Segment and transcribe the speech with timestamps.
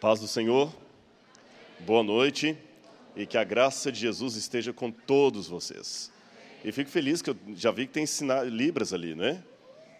[0.00, 0.74] Paz do Senhor,
[1.80, 2.56] boa noite
[3.14, 6.10] e que a graça de Jesus esteja com todos vocês.
[6.64, 8.06] E fico feliz que eu já vi que tem
[8.48, 9.44] Libras ali, né?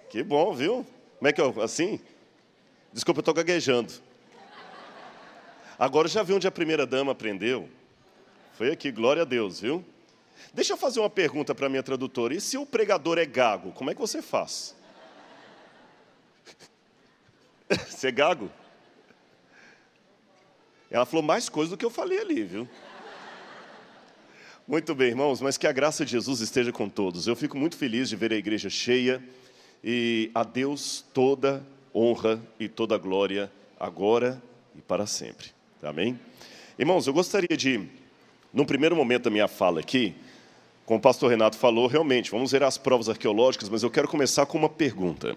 [0.09, 0.87] Que bom, viu?
[1.19, 2.01] Como é que é assim?
[2.91, 3.93] Desculpa, eu estou gaguejando.
[5.79, 7.69] Agora já vi onde a primeira dama aprendeu.
[8.55, 9.85] Foi aqui, glória a Deus, viu?
[10.55, 12.33] Deixa eu fazer uma pergunta para a minha tradutora.
[12.33, 14.75] E se o pregador é gago, como é que você faz?
[17.87, 18.51] Você é gago?
[20.91, 22.69] Ela falou mais coisas do que eu falei ali, viu?
[24.67, 27.27] Muito bem, irmãos, mas que a graça de Jesus esteja com todos.
[27.27, 29.23] Eu fico muito feliz de ver a igreja cheia
[29.83, 31.65] e a Deus toda
[31.95, 34.41] honra e toda glória agora
[34.77, 35.49] e para sempre.
[35.83, 36.19] Amém?
[36.79, 37.89] Irmãos, eu gostaria de,
[38.53, 40.15] num primeiro momento da minha fala aqui,
[40.85, 44.45] como o pastor Renato falou, realmente, vamos ver as provas arqueológicas, mas eu quero começar
[44.47, 45.37] com uma pergunta.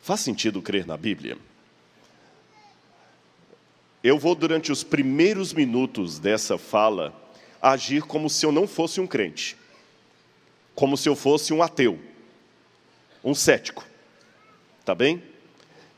[0.00, 1.36] Faz sentido crer na Bíblia?
[4.08, 7.12] Eu vou, durante os primeiros minutos dessa fala,
[7.60, 9.54] agir como se eu não fosse um crente,
[10.74, 11.98] como se eu fosse um ateu,
[13.22, 13.84] um cético.
[14.82, 15.22] Tá bem?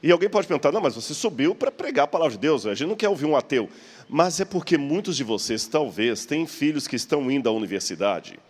[0.03, 2.75] E alguém pode perguntar: não, mas você subiu para pregar a palavra de Deus, a
[2.75, 3.71] gente não quer ouvir um ateu.
[4.09, 8.41] Mas é porque muitos de vocês, talvez, têm filhos que estão indo à universidade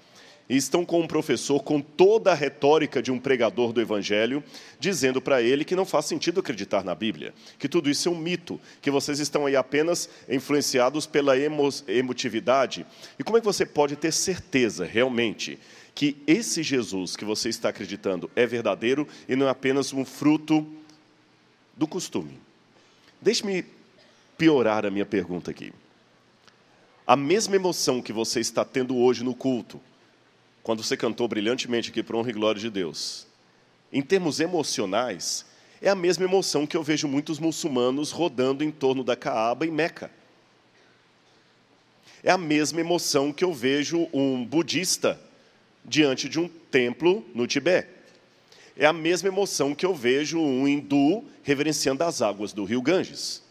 [0.50, 4.42] e estão com um professor com toda a retórica de um pregador do Evangelho,
[4.80, 8.18] dizendo para ele que não faz sentido acreditar na Bíblia, que tudo isso é um
[8.18, 12.84] mito, que vocês estão aí apenas influenciados pela emo emotividade.
[13.16, 15.56] E como é que você pode ter certeza, realmente,
[15.94, 20.66] que esse Jesus que você está acreditando é verdadeiro e não é apenas um fruto
[21.76, 22.40] do costume?
[23.22, 23.64] Deixe-me
[24.36, 25.72] piorar a minha pergunta aqui.
[27.06, 29.80] A mesma emoção que você está tendo hoje no culto,
[30.62, 33.26] quando você cantou brilhantemente aqui para honra e glória de Deus,
[33.92, 35.44] em termos emocionais,
[35.82, 39.70] é a mesma emoção que eu vejo muitos muçulmanos rodando em torno da Caaba em
[39.70, 40.10] Meca.
[42.22, 45.18] É a mesma emoção que eu vejo um budista
[45.84, 47.88] diante de um templo no Tibete.
[48.76, 53.42] É a mesma emoção que eu vejo um hindu reverenciando as águas do rio Ganges.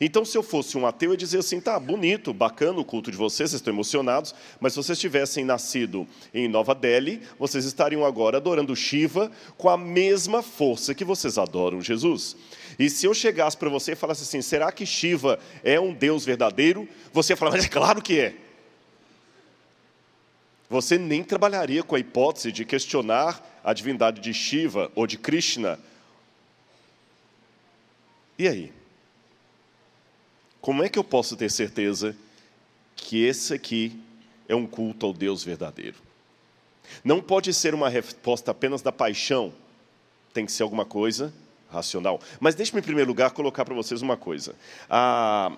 [0.00, 3.10] Então, se eu fosse um ateu, eu ia dizer assim: tá, bonito, bacana o culto
[3.10, 8.04] de vocês, vocês estão emocionados, mas se vocês tivessem nascido em Nova Delhi, vocês estariam
[8.04, 12.36] agora adorando Shiva com a mesma força que vocês adoram Jesus.
[12.78, 16.24] E se eu chegasse para você e falasse assim: será que Shiva é um Deus
[16.24, 16.88] verdadeiro?
[17.12, 18.34] Você ia falar: mas é claro que é.
[20.68, 25.78] Você nem trabalharia com a hipótese de questionar a divindade de Shiva ou de Krishna.
[28.38, 28.72] E aí?
[30.62, 32.16] Como é que eu posso ter certeza
[32.94, 34.00] que esse aqui
[34.48, 35.96] é um culto ao Deus verdadeiro?
[37.02, 39.52] Não pode ser uma resposta apenas da paixão,
[40.32, 41.34] tem que ser alguma coisa
[41.68, 42.20] racional.
[42.38, 44.54] Mas deixe-me, em primeiro lugar, colocar para vocês uma coisa.
[44.88, 45.52] A,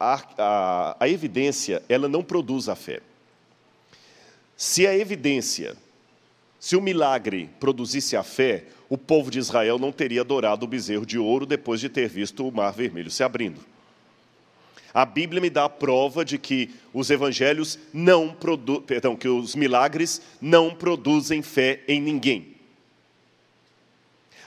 [0.00, 3.02] a, a, a evidência, ela não produz a fé.
[4.56, 5.76] Se a evidência,
[6.58, 11.04] se o milagre produzisse a fé, o povo de Israel não teria adorado o bezerro
[11.04, 13.60] de ouro depois de ter visto o mar vermelho se abrindo.
[14.94, 19.54] A Bíblia me dá a prova de que os evangelhos não produzem, perdão, que os
[19.54, 22.56] milagres não produzem fé em ninguém.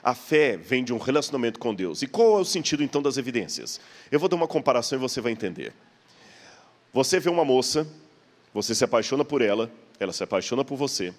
[0.01, 2.01] A fé vem de um relacionamento com Deus.
[2.01, 3.79] E qual é o sentido então das evidências?
[4.11, 5.71] Eu vou dar uma comparação e você vai entender.
[6.91, 7.87] Você vê uma moça,
[8.51, 11.13] você se apaixona por ela, ela se apaixona por você.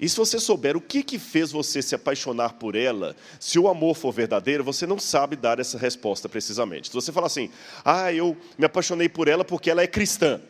[0.00, 3.68] E se você souber o que, que fez você se apaixonar por ela, se o
[3.68, 6.88] amor for verdadeiro, você não sabe dar essa resposta precisamente.
[6.88, 7.50] Se você falar assim,
[7.84, 10.40] ah, eu me apaixonei por ela porque ela é cristã.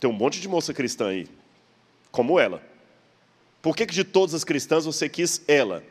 [0.00, 1.28] Tem um monte de moça cristã aí,
[2.10, 2.62] como ela.
[3.60, 5.84] Por que, que de todas as cristãs você quis ela?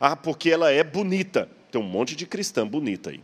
[0.00, 1.50] Ah, porque ela é bonita.
[1.70, 3.22] Tem um monte de cristã bonita aí.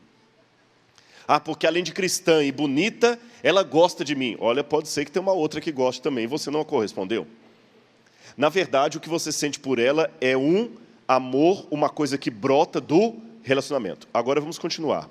[1.27, 4.37] Ah, porque além de cristã e bonita, ela gosta de mim.
[4.39, 7.27] Olha, pode ser que tenha uma outra que goste também, e você não a correspondeu.
[8.37, 10.71] Na verdade, o que você sente por ela é um
[11.07, 14.09] amor, uma coisa que brota do relacionamento.
[14.13, 15.09] Agora vamos continuar.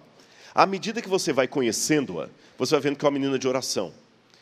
[0.54, 3.94] À medida que você vai conhecendo-a, você vai vendo que é uma menina de oração,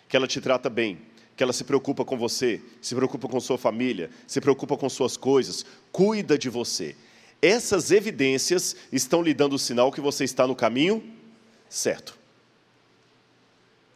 [0.07, 0.99] que ela te trata bem,
[1.35, 5.17] que ela se preocupa com você, se preocupa com sua família, se preocupa com suas
[5.17, 6.95] coisas, cuida de você.
[7.41, 11.03] Essas evidências estão lhe dando o sinal que você está no caminho
[11.67, 12.17] certo.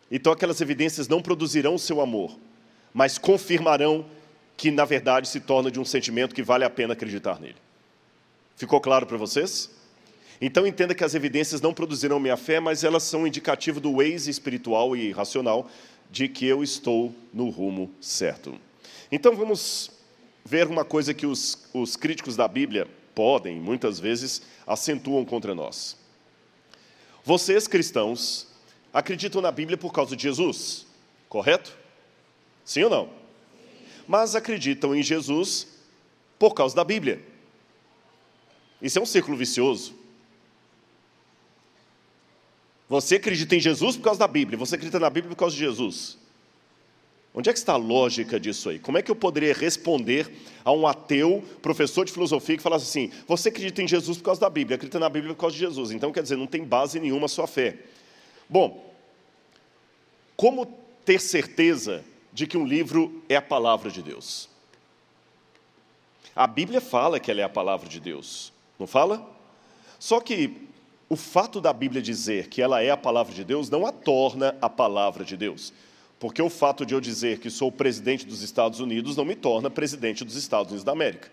[0.10, 2.36] Então aquelas evidências não produzirão o seu amor,
[2.94, 4.06] mas confirmarão
[4.58, 7.56] que na verdade se torna de um sentimento que vale a pena acreditar nele.
[8.58, 9.70] Ficou claro para vocês?
[10.42, 14.28] Então entenda que as evidências não produzirão minha fé, mas elas são indicativo do ex
[14.28, 15.70] espiritual e racional
[16.10, 18.60] de que eu estou no rumo certo.
[19.12, 19.92] Então vamos
[20.44, 25.98] ver uma coisa que os, os críticos da Bíblia podem, muitas vezes, acentuam contra nós.
[27.24, 28.48] Vocês, cristãos,
[28.94, 30.86] acreditam na Bíblia por causa de Jesus,
[31.28, 31.76] correto?
[32.64, 33.17] Sim ou não?
[34.08, 35.68] Mas acreditam em Jesus
[36.40, 37.22] por causa da Bíblia.
[38.82, 39.94] Isso é um círculo vicioso.
[42.88, 45.60] Você acredita em Jesus por causa da Bíblia, você acredita na Bíblia por causa de
[45.60, 46.18] Jesus.
[47.34, 48.80] Onde é que está a lógica disso aí?
[48.80, 50.32] Como é que eu poderia responder
[50.64, 54.42] a um ateu, professor de filosofia, que falasse assim: você acredita em Jesus por causa
[54.42, 55.92] da Bíblia, acredita na Bíblia por causa de Jesus.
[55.92, 57.78] Então, quer dizer, não tem base nenhuma a sua fé.
[58.50, 58.92] Bom,
[60.36, 60.66] como
[61.06, 62.04] ter certeza
[62.38, 64.48] de que um livro é a palavra de Deus?
[66.36, 69.28] A Bíblia fala que ela é a palavra de Deus, não fala?
[69.98, 70.70] Só que
[71.10, 74.56] o fato da Bíblia dizer que ela é a palavra de Deus não a torna
[74.62, 75.74] a palavra de Deus.
[76.20, 79.68] Porque o fato de eu dizer que sou presidente dos Estados Unidos não me torna
[79.68, 81.32] presidente dos Estados Unidos da América.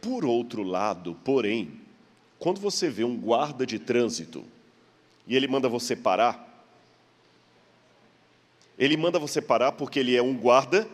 [0.00, 1.80] Por outro lado, porém,
[2.38, 4.44] quando você vê um guarda de trânsito
[5.26, 6.53] e ele manda você parar,
[8.78, 10.88] ele manda você parar porque ele é um guarda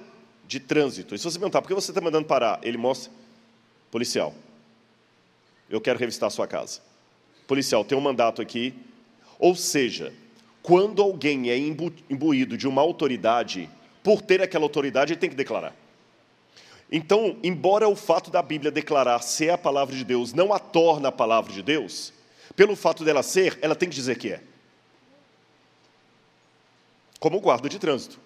[0.47, 1.15] de trânsito.
[1.15, 2.59] E se você perguntar, por que você está mandando parar?
[2.63, 3.13] Ele mostra,
[3.91, 4.35] policial,
[5.69, 6.81] eu quero revistar a sua casa.
[7.47, 8.75] Policial, tem um mandato aqui.
[9.39, 10.13] Ou seja,
[10.63, 13.71] quando alguém é imbuído de uma autoridade,
[14.03, 15.75] por ter aquela autoridade, ele tem que declarar.
[16.93, 21.09] Então, embora o fato da Bíblia declarar ser a palavra de Deus não a torna
[21.09, 22.13] a palavra de Deus,
[22.57, 24.43] pelo fato dela ser, ela tem que dizer que é.
[27.21, 28.19] Como guarda de trânsito.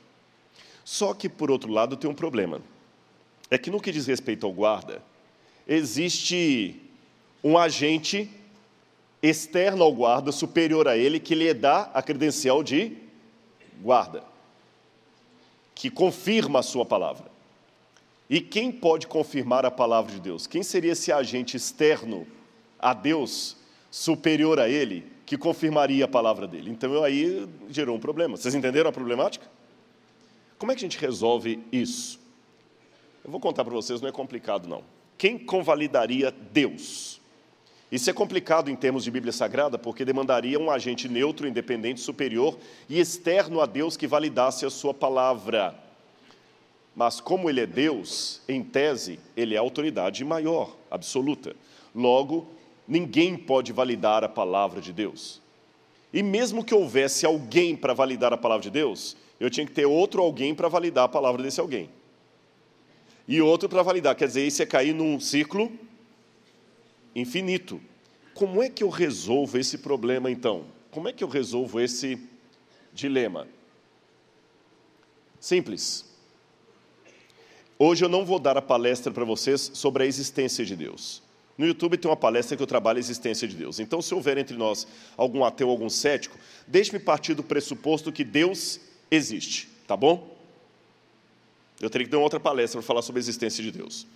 [0.84, 2.62] Só que, por outro lado, tem um problema.
[3.50, 5.02] É que no que diz respeito ao guarda,
[5.66, 6.80] existe
[7.42, 8.30] um agente
[9.22, 12.96] externo ao guarda, superior a ele, que lhe dá a credencial de
[13.82, 14.22] guarda,
[15.74, 17.32] que confirma a sua palavra.
[18.28, 20.46] E quem pode confirmar a palavra de Deus?
[20.46, 22.26] Quem seria esse agente externo
[22.78, 23.56] a Deus,
[23.90, 26.70] superior a ele, que confirmaria a palavra dele?
[26.70, 28.36] Então aí gerou um problema.
[28.36, 29.44] Vocês entenderam a problemática?
[30.56, 32.20] Como é que a gente resolve isso?
[33.24, 34.84] Eu vou contar para vocês, não é complicado não.
[35.18, 37.20] Quem convalidaria Deus?
[37.90, 42.56] Isso é complicado em termos de Bíblia Sagrada, porque demandaria um agente neutro, independente, superior
[42.88, 45.74] e externo a Deus que validasse a sua palavra.
[46.94, 51.56] Mas como ele é Deus, em tese, ele é a autoridade maior, absoluta.
[51.94, 52.53] Logo,
[52.86, 55.40] ninguém pode validar a palavra de Deus.
[56.12, 59.86] E mesmo que houvesse alguém para validar a palavra de Deus, eu tinha que ter
[59.86, 61.90] outro alguém para validar a palavra desse alguém.
[63.26, 65.72] E outro para validar, quer dizer, isso é cair num círculo
[67.14, 67.80] infinito.
[68.34, 70.66] Como é que eu resolvo esse problema então?
[70.90, 72.18] Como é que eu resolvo esse
[72.92, 73.48] dilema?
[75.40, 76.04] Simples.
[77.78, 81.22] Hoje eu não vou dar a palestra para vocês sobre a existência de Deus.
[81.56, 83.78] No YouTube tem uma palestra que eu trabalho a existência de Deus.
[83.78, 84.86] Então, se houver entre nós
[85.16, 86.36] algum ateu, algum cético,
[86.66, 88.80] deixe-me partir do pressuposto que Deus
[89.10, 90.36] existe, tá bom?
[91.80, 94.06] Eu teria que dar uma outra palestra para falar sobre a existência de Deus.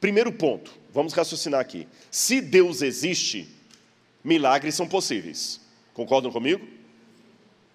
[0.00, 1.86] Primeiro ponto, vamos raciocinar aqui.
[2.10, 3.48] Se Deus existe,
[4.22, 5.60] milagres são possíveis.
[5.92, 6.66] Concordam comigo?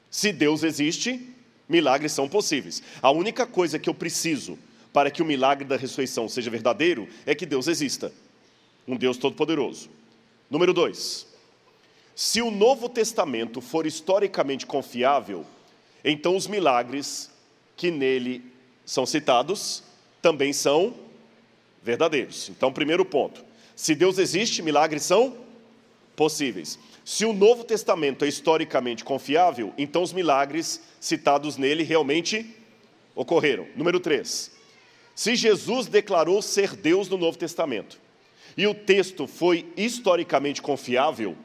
[0.09, 1.27] Se Deus existe,
[1.67, 2.81] milagres são possíveis.
[3.01, 4.57] A única coisa que eu preciso
[4.93, 8.11] para que o milagre da ressurreição seja verdadeiro é que Deus exista.
[8.87, 9.89] Um Deus todo-poderoso.
[10.49, 11.27] Número dois,
[12.15, 15.45] se o Novo Testamento for historicamente confiável,
[16.03, 17.31] então os milagres
[17.77, 18.43] que nele
[18.85, 19.83] são citados
[20.21, 20.93] também são
[21.81, 22.49] verdadeiros.
[22.49, 23.43] Então, primeiro ponto:
[23.75, 25.37] se Deus existe, milagres são
[26.15, 26.77] possíveis.
[27.05, 32.55] Se o Novo Testamento é historicamente confiável, então os milagres citados nele realmente
[33.15, 33.67] ocorreram.
[33.75, 34.51] Número 3.
[35.15, 38.00] Se Jesus declarou ser Deus no Novo Testamento
[38.57, 41.37] e o texto foi historicamente confiável,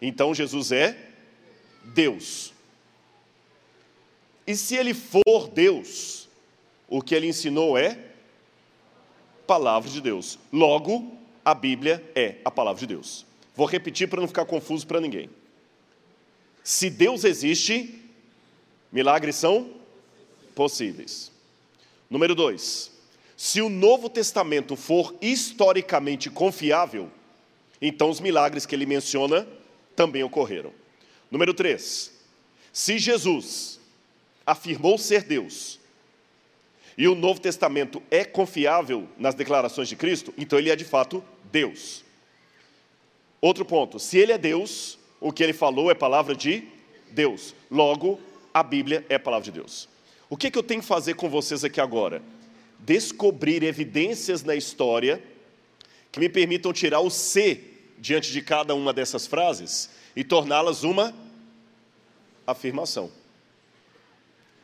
[0.00, 0.96] então Jesus é
[1.84, 2.52] Deus.
[4.46, 6.28] E se ele for Deus,
[6.88, 7.98] o que ele ensinou é
[9.46, 10.38] palavra de Deus.
[10.52, 11.12] Logo,
[11.44, 13.26] a Bíblia é a palavra de Deus.
[13.54, 15.28] Vou repetir para não ficar confuso para ninguém.
[16.62, 18.02] Se Deus existe,
[18.92, 19.70] milagres são
[20.54, 21.32] possíveis.
[22.08, 22.89] Número dois,
[23.42, 27.10] se o Novo Testamento for historicamente confiável,
[27.80, 29.48] então os milagres que ele menciona
[29.96, 30.74] também ocorreram.
[31.30, 32.12] Número três,
[32.70, 33.80] se Jesus
[34.44, 35.80] afirmou ser Deus,
[36.98, 41.24] e o Novo Testamento é confiável nas declarações de Cristo, então ele é de fato
[41.50, 42.04] Deus.
[43.40, 46.68] Outro ponto: se ele é Deus, o que ele falou é palavra de
[47.10, 47.54] Deus.
[47.70, 48.20] Logo,
[48.52, 49.88] a Bíblia é a palavra de Deus.
[50.28, 52.20] O que, que eu tenho que fazer com vocês aqui agora?
[52.84, 55.22] Descobrir evidências na história
[56.10, 57.62] que me permitam tirar o C
[57.98, 61.14] diante de cada uma dessas frases e torná-las uma
[62.46, 63.10] afirmação.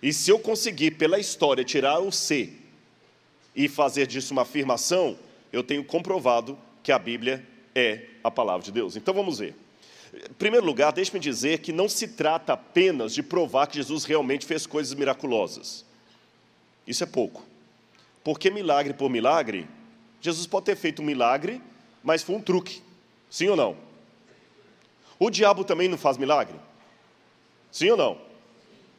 [0.02, 2.52] E se eu conseguir, pela história, tirar o C
[3.54, 5.18] e fazer disso uma afirmação,
[5.52, 8.96] eu tenho comprovado que a Bíblia é a palavra de Deus.
[8.96, 9.54] Então vamos ver.
[10.14, 14.46] Em primeiro lugar, deixe-me dizer que não se trata apenas de provar que Jesus realmente
[14.46, 15.84] fez coisas miraculosas.
[16.86, 17.44] Isso é pouco.
[18.26, 19.68] Porque milagre por milagre,
[20.20, 21.62] Jesus pode ter feito um milagre,
[22.02, 22.82] mas foi um truque.
[23.30, 23.76] Sim ou não?
[25.16, 26.56] O diabo também não faz milagre?
[27.70, 28.18] Sim ou não?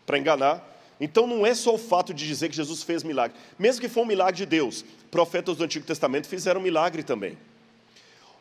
[0.05, 0.65] Para enganar.
[0.98, 3.36] Então não é só o fato de dizer que Jesus fez milagre.
[3.60, 7.38] Mesmo que for um milagre de Deus, profetas do Antigo Testamento fizeram milagre também.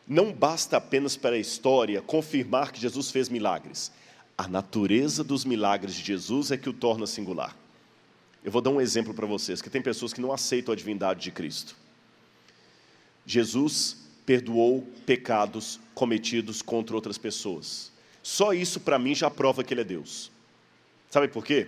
[0.07, 3.91] Não basta apenas para a história confirmar que Jesus fez milagres.
[4.37, 7.53] A natureza dos milagres de Jesus é que o torna singular.
[8.47, 11.19] Eu vou dar um exemplo para vocês, que tem pessoas que não aceitam a divindade
[11.19, 11.75] de Cristo.
[13.25, 17.91] Jesus perdoou pecados cometidos contra outras pessoas.
[18.23, 20.31] Só isso para mim já prova que ele é Deus.
[21.09, 21.67] Sabe por quê?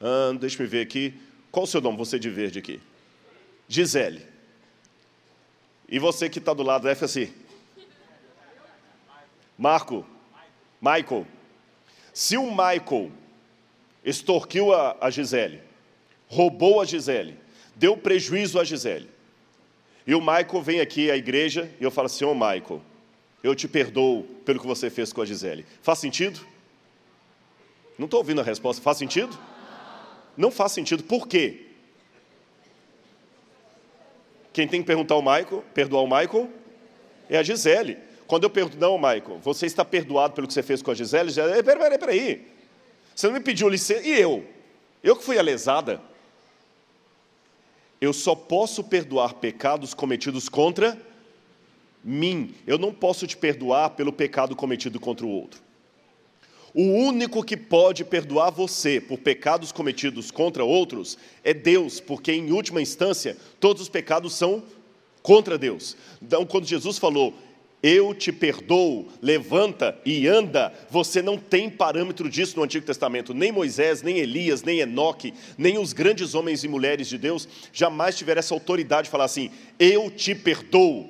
[0.00, 1.12] Ah, deixa eu ver aqui.
[1.52, 1.98] Qual o seu nome?
[1.98, 2.80] Você de verde aqui.
[3.68, 4.24] Gisele.
[5.86, 7.30] E você que está do lado, F assim.
[9.58, 10.02] Marco.
[10.80, 11.26] Michael.
[12.14, 13.12] Se o Michael
[14.08, 15.60] extorquiu a, a Gisele,
[16.26, 17.36] roubou a Gisele,
[17.76, 19.08] deu prejuízo a Gisele,
[20.06, 22.80] e o Michael vem aqui à igreja e eu falo assim: Ô oh, Michael,
[23.42, 25.66] eu te perdoo pelo que você fez com a Gisele.
[25.82, 26.40] Faz sentido?
[27.98, 28.80] Não estou ouvindo a resposta.
[28.80, 29.38] Faz sentido?
[30.34, 31.02] Não faz sentido.
[31.02, 31.66] Por quê?
[34.50, 36.48] Quem tem que perguntar ao Michael, perdoar o Michael,
[37.28, 37.98] é a Gisele.
[38.26, 41.28] Quando eu pergunto, não, Michael, você está perdoado pelo que você fez com a Gisele?
[41.28, 42.57] Gisele, peraí, peraí, peraí.
[43.18, 44.06] Você não me pediu licença.
[44.06, 44.46] E eu?
[45.02, 46.00] Eu que fui a lesada.
[48.00, 50.96] Eu só posso perdoar pecados cometidos contra
[52.04, 52.54] mim.
[52.64, 55.60] Eu não posso te perdoar pelo pecado cometido contra o outro.
[56.72, 62.52] O único que pode perdoar você por pecados cometidos contra outros é Deus, porque em
[62.52, 64.62] última instância todos os pecados são
[65.24, 65.96] contra Deus.
[66.22, 67.34] Então, quando Jesus falou,
[67.82, 70.72] eu te perdoo, levanta e anda.
[70.90, 73.32] Você não tem parâmetro disso no Antigo Testamento.
[73.32, 78.16] Nem Moisés, nem Elias, nem Enoque, nem os grandes homens e mulheres de Deus jamais
[78.16, 81.08] tiveram essa autoridade de falar assim: eu te perdoo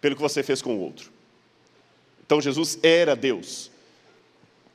[0.00, 1.10] pelo que você fez com o outro.
[2.24, 3.70] Então Jesus era Deus.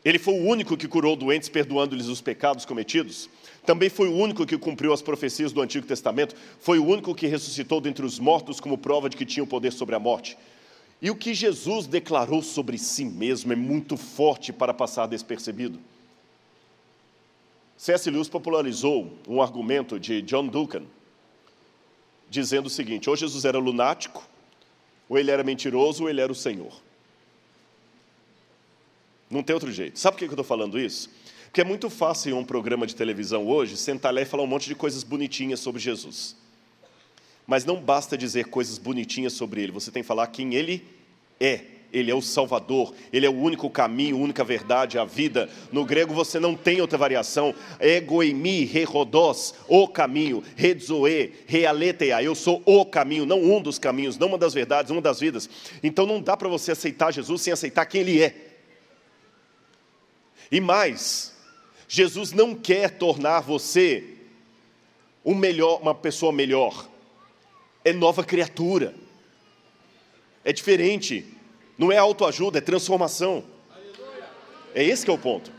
[0.04, 3.30] Ele foi o único que curou doentes, perdoando-lhes os pecados cometidos.
[3.65, 6.36] Também foi o único que cumpriu as profecias do Antigo Testamento.
[6.60, 9.72] Foi o único que ressuscitou dentre os mortos como prova de que tinha o poder
[9.72, 10.38] sobre a morte.
[11.01, 15.80] E o que Jesus declarou sobre si mesmo é muito forte para passar despercebido.
[17.75, 18.10] C.S.
[18.12, 20.84] Lewis popularizou um argumento de John Duncan,
[22.30, 24.24] dizendo o seguinte: ou Jesus era lunático,
[25.10, 26.72] ou ele era mentiroso, ou ele era o Senhor.
[29.32, 29.98] Não tem outro jeito.
[29.98, 31.10] Sabe por que eu estou falando isso?
[31.51, 34.48] Porque é muito fácil em um programa de televisão hoje sentar lá e falar um
[34.48, 36.34] monte de coisas bonitinhas sobre Jesus.
[37.46, 40.81] Mas não basta dizer coisas bonitinhas sobre ele, você tem que falar quem ele
[41.41, 41.60] é.
[41.91, 45.50] Ele é o Salvador, ele é o único caminho, única verdade, a vida.
[45.74, 47.53] No grego você não tem outra variação.
[47.81, 52.24] Egoemi, rerodós, o caminho, redzoe, realeteia.
[52.24, 55.50] Eu sou o caminho, não um dos caminhos, não uma das verdades, uma das vidas.
[55.84, 58.51] Então não dá para você aceitar Jesus sem aceitar quem ele é.
[60.50, 61.31] E mais,
[61.93, 64.15] Jesus não quer tornar você
[65.25, 66.88] um melhor, uma pessoa melhor.
[67.83, 68.95] É nova criatura.
[70.41, 71.27] É diferente.
[71.77, 73.43] Não é autoajuda, é transformação.
[74.74, 75.51] É esse que é o ponto.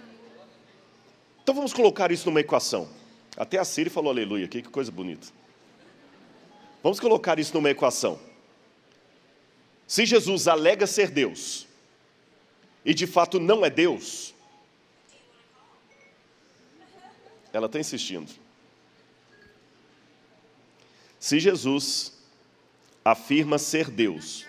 [1.42, 2.88] Então vamos colocar isso numa equação.
[3.36, 5.26] Até a Siri falou aleluia aqui, que coisa bonita.
[6.82, 8.18] Vamos colocar isso numa equação.
[9.86, 11.66] Se Jesus alega ser Deus,
[12.86, 14.32] e de fato não é Deus,
[17.52, 18.30] Ela está insistindo.
[21.18, 22.12] Se Jesus
[23.04, 24.46] afirma ser Deus,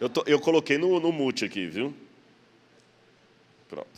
[0.00, 1.94] eu, tô, eu coloquei no, no mute aqui, viu?
[3.68, 3.88] Pronto.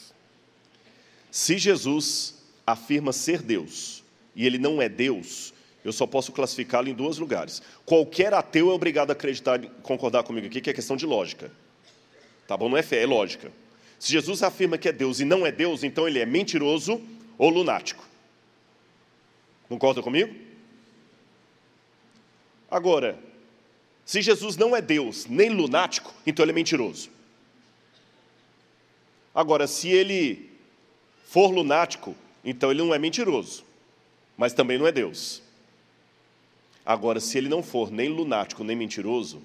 [1.31, 2.35] Se Jesus
[2.67, 4.03] afirma ser Deus
[4.35, 5.53] e ele não é Deus,
[5.85, 7.63] eu só posso classificá-lo em dois lugares.
[7.85, 11.51] Qualquer ateu é obrigado a acreditar, concordar comigo aqui, que é questão de lógica.
[12.47, 12.69] Tá bom?
[12.69, 13.53] Não é fé, é lógica.
[13.99, 17.01] Se Jesus afirma que é Deus e não é Deus, então ele é mentiroso
[17.37, 18.07] ou lunático.
[19.69, 20.35] Concorda comigo?
[22.71, 23.19] Agora,
[24.05, 27.11] se Jesus não é Deus nem lunático, então ele é mentiroso.
[29.35, 30.51] Agora, se ele
[31.27, 33.65] for lunático, então ele não é mentiroso,
[34.37, 35.43] mas também não é Deus.
[36.85, 39.43] Agora, se ele não for nem lunático nem mentiroso,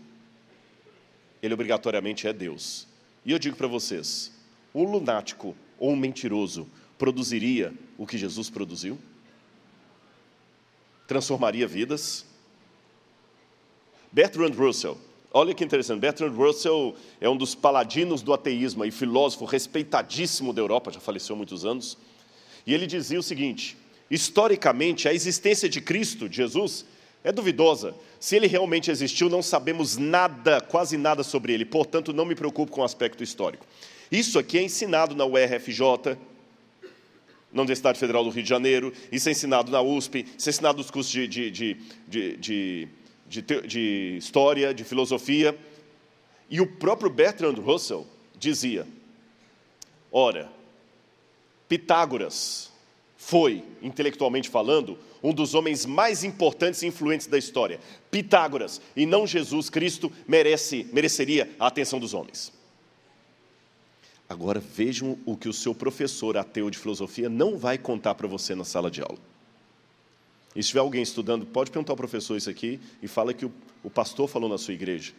[1.42, 2.88] ele obrigatoriamente é Deus.
[3.26, 4.32] E eu digo para vocês:
[4.74, 8.98] um lunático ou um mentiroso produziria o que Jesus produziu?
[11.08, 12.26] Transformaria vidas?
[14.12, 14.98] Bertrand Russell,
[15.32, 20.62] olha que interessante, Bertrand Russell é um dos paladinos do ateísmo e filósofo respeitadíssimo da
[20.62, 21.98] Europa, já faleceu há muitos anos.
[22.66, 23.76] E ele dizia o seguinte:
[24.10, 26.86] historicamente, a existência de Cristo, de Jesus,
[27.24, 27.96] é duvidosa.
[28.20, 32.72] Se ele realmente existiu, não sabemos nada, quase nada sobre ele, portanto, não me preocupo
[32.72, 33.66] com o aspecto histórico.
[34.14, 36.20] Isso aqui é ensinado na URFJ,
[37.52, 40.78] na Universidade Federal do Rio de Janeiro, isso é ensinado na USP, isso é ensinado
[40.78, 41.78] nos cursos de, de,
[42.08, 42.88] de,
[43.28, 45.58] de, História, de Filosofia.
[46.48, 48.06] E o próprio Bertrand Russell
[48.38, 48.86] dizia:
[50.12, 50.48] ora,
[51.68, 52.72] Pitágoras
[53.18, 57.80] foi, intelectualmente falando, um dos homens mais importantes e influentes da história.
[58.12, 62.54] Pitágoras, e não Jesus Cristo, merece, mereceria a atenção dos homens.
[64.28, 68.56] Agora vejam o que o seu professor ateu de filosofia não vai contar para você
[68.56, 69.20] na sala de aula.
[70.56, 73.52] E se tiver alguém estudando, pode perguntar ao professor isso aqui e fala que o,
[73.84, 75.14] o pastor falou na sua igreja.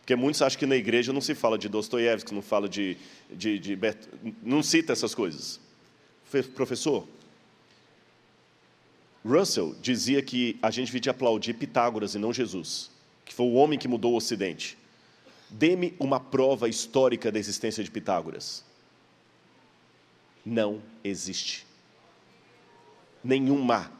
[0.00, 2.96] Porque muitos acham que na igreja não se fala de Dostoiévski, não fala de,
[3.30, 3.78] de, de
[4.42, 5.60] não cita essas coisas.
[6.54, 7.06] Professor,
[9.22, 12.90] Russell dizia que a gente devia aplaudir Pitágoras e não Jesus,
[13.24, 14.77] que foi o homem que mudou o Ocidente.
[15.50, 18.64] Dê-me uma prova histórica da existência de Pitágoras.
[20.44, 21.66] Não existe.
[23.22, 23.90] Nenhuma.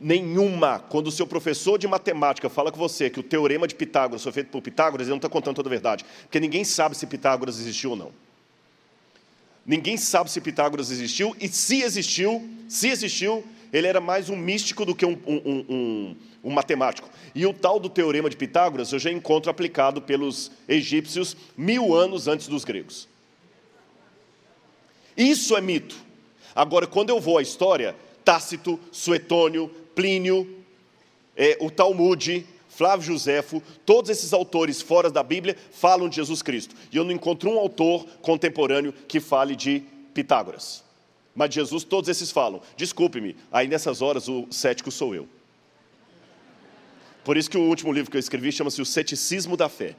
[0.00, 0.78] Nenhuma.
[0.78, 4.32] Quando o seu professor de matemática fala com você que o teorema de Pitágoras foi
[4.32, 6.04] feito por Pitágoras, ele não está contando toda a verdade.
[6.22, 8.12] Porque ninguém sabe se Pitágoras existiu ou não.
[9.64, 13.44] Ninguém sabe se Pitágoras existiu, e se existiu, se existiu,
[13.76, 17.10] ele era mais um místico do que um, um, um, um, matemático.
[17.34, 22.26] E o tal do teorema de Pitágoras eu já encontro aplicado pelos egípcios mil anos
[22.26, 23.06] antes dos gregos.
[25.14, 25.94] Isso é mito.
[26.54, 30.64] Agora, quando eu vou à história, Tácito, Suetônio, Plínio,
[31.36, 36.74] é, o Talmud, Flávio Joséfo, todos esses autores fora da Bíblia falam de Jesus Cristo.
[36.90, 39.82] E eu não encontro um autor contemporâneo que fale de
[40.14, 40.85] Pitágoras.
[41.36, 42.62] Mas Jesus todos esses falam.
[42.76, 45.28] Desculpe-me, aí nessas horas o cético sou eu.
[47.22, 49.94] Por isso que o último livro que eu escrevi chama-se O Ceticismo da Fé.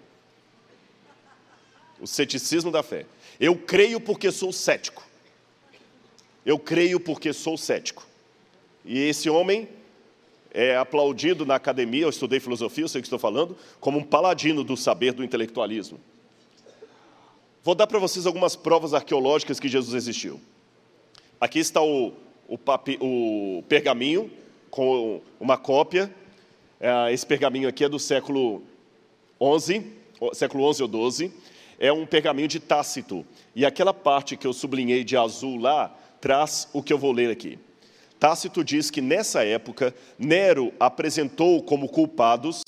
[2.00, 3.06] O ceticismo da fé.
[3.40, 5.06] Eu creio porque sou cético.
[6.46, 8.06] Eu creio porque sou cético.
[8.86, 9.68] E esse homem
[10.52, 14.04] é aplaudido na academia, eu estudei filosofia, eu sei o que estou falando, como um
[14.04, 16.00] paladino do saber do intelectualismo.
[17.64, 20.40] Vou dar para vocês algumas provas arqueológicas que Jesus existiu.
[21.40, 22.14] Aqui está o,
[22.48, 24.32] o, papi, o pergaminho
[24.72, 26.12] com uma cópia.
[26.80, 28.64] É, esse pergaminho aqui é do século
[29.60, 29.86] XI,
[30.34, 31.32] século XI ou XII.
[31.80, 33.24] É um pergaminho de Tácito.
[33.56, 37.30] E aquela parte que eu sublinhei de azul lá traz o que eu vou ler
[37.30, 37.60] aqui.
[38.20, 42.64] Tácito diz que nessa época Nero apresentou como culpados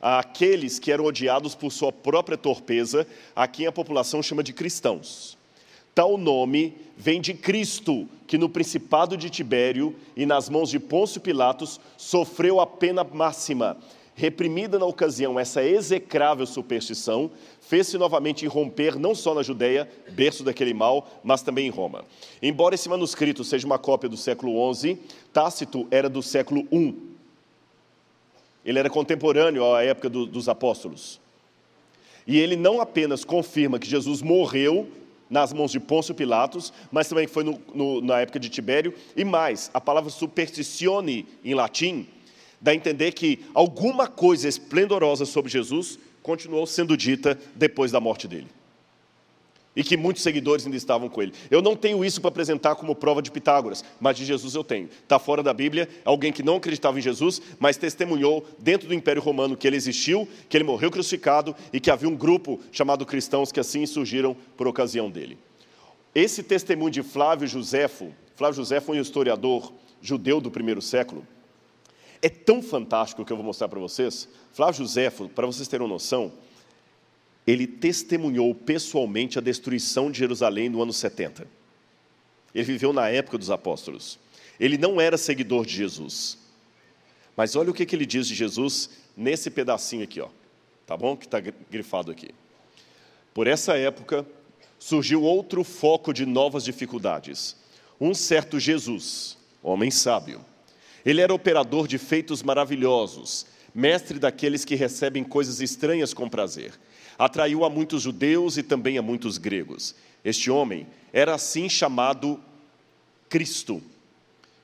[0.00, 3.06] aqueles que eram odiados por sua própria torpeza,
[3.36, 5.36] a quem a população chama de cristãos.
[5.94, 11.20] Tal nome vem de Cristo, que no principado de Tibério e nas mãos de Pôncio
[11.20, 13.76] Pilatos sofreu a pena máxima.
[14.16, 17.30] Reprimida na ocasião essa execrável superstição,
[17.60, 22.04] fez-se novamente irromper não só na Judéia, berço daquele mal, mas também em Roma.
[22.40, 24.98] Embora esse manuscrito seja uma cópia do século XI,
[25.32, 26.94] Tácito era do século I.
[28.64, 31.20] Ele era contemporâneo à época do, dos apóstolos.
[32.26, 34.88] E ele não apenas confirma que Jesus morreu
[35.28, 39.24] nas mãos de Pôncio Pilatos, mas também foi no, no, na época de Tibério, e
[39.24, 42.06] mais, a palavra superstitione em latim
[42.60, 48.26] dá a entender que alguma coisa esplendorosa sobre Jesus continuou sendo dita depois da morte
[48.26, 48.48] dele.
[49.76, 51.32] E que muitos seguidores ainda estavam com ele.
[51.50, 54.88] Eu não tenho isso para apresentar como prova de Pitágoras, mas de Jesus eu tenho.
[55.02, 59.20] Está fora da Bíblia, alguém que não acreditava em Jesus, mas testemunhou dentro do Império
[59.20, 63.50] Romano que ele existiu, que ele morreu crucificado e que havia um grupo chamado cristãos
[63.50, 65.36] que assim surgiram por ocasião dele.
[66.14, 71.26] Esse testemunho de Flávio Josefo, Flávio Josefo foi um historiador judeu do primeiro século,
[72.24, 74.26] é tão fantástico que eu vou mostrar para vocês.
[74.50, 76.32] Flávio Josefo, para vocês terem uma noção,
[77.46, 81.46] ele testemunhou pessoalmente a destruição de Jerusalém no ano 70.
[82.54, 84.18] Ele viveu na época dos apóstolos.
[84.58, 86.38] Ele não era seguidor de Jesus.
[87.36, 90.28] Mas olha o que, que ele diz de Jesus nesse pedacinho aqui, ó.
[90.86, 91.16] Tá bom?
[91.16, 92.30] Que está grifado aqui.
[93.32, 94.24] Por essa época,
[94.78, 97.56] surgiu outro foco de novas dificuldades.
[98.00, 100.44] Um certo Jesus, homem sábio,
[101.04, 106.72] Ele era operador de feitos maravilhosos, mestre daqueles que recebem coisas estranhas com prazer.
[107.18, 109.94] Atraiu a muitos judeus e também a muitos gregos.
[110.24, 112.40] Este homem era assim chamado
[113.28, 113.82] Cristo.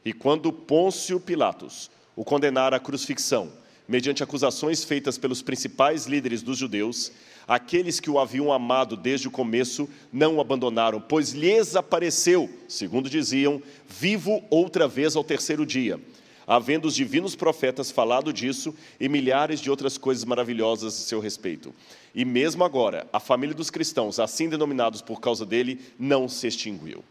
[0.04, 3.52] E quando Pôncio Pilatos o condenara à crucifixão,
[3.86, 7.10] mediante acusações feitas pelos principais líderes dos judeus,
[7.46, 13.10] aqueles que o haviam amado desde o começo não o abandonaram, pois lhes apareceu, segundo
[13.10, 16.00] diziam, vivo outra vez ao terceiro dia,
[16.46, 21.74] havendo os divinos profetas falado disso e milhares de outras coisas maravilhosas a seu respeito.
[22.14, 27.04] E mesmo agora, a família dos cristãos, assim denominados por causa dele, não se extinguiu.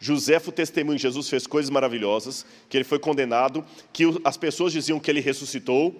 [0.00, 4.98] Joséfo testemunha que Jesus fez coisas maravilhosas, que ele foi condenado, que as pessoas diziam
[4.98, 5.94] que ele ressuscitou.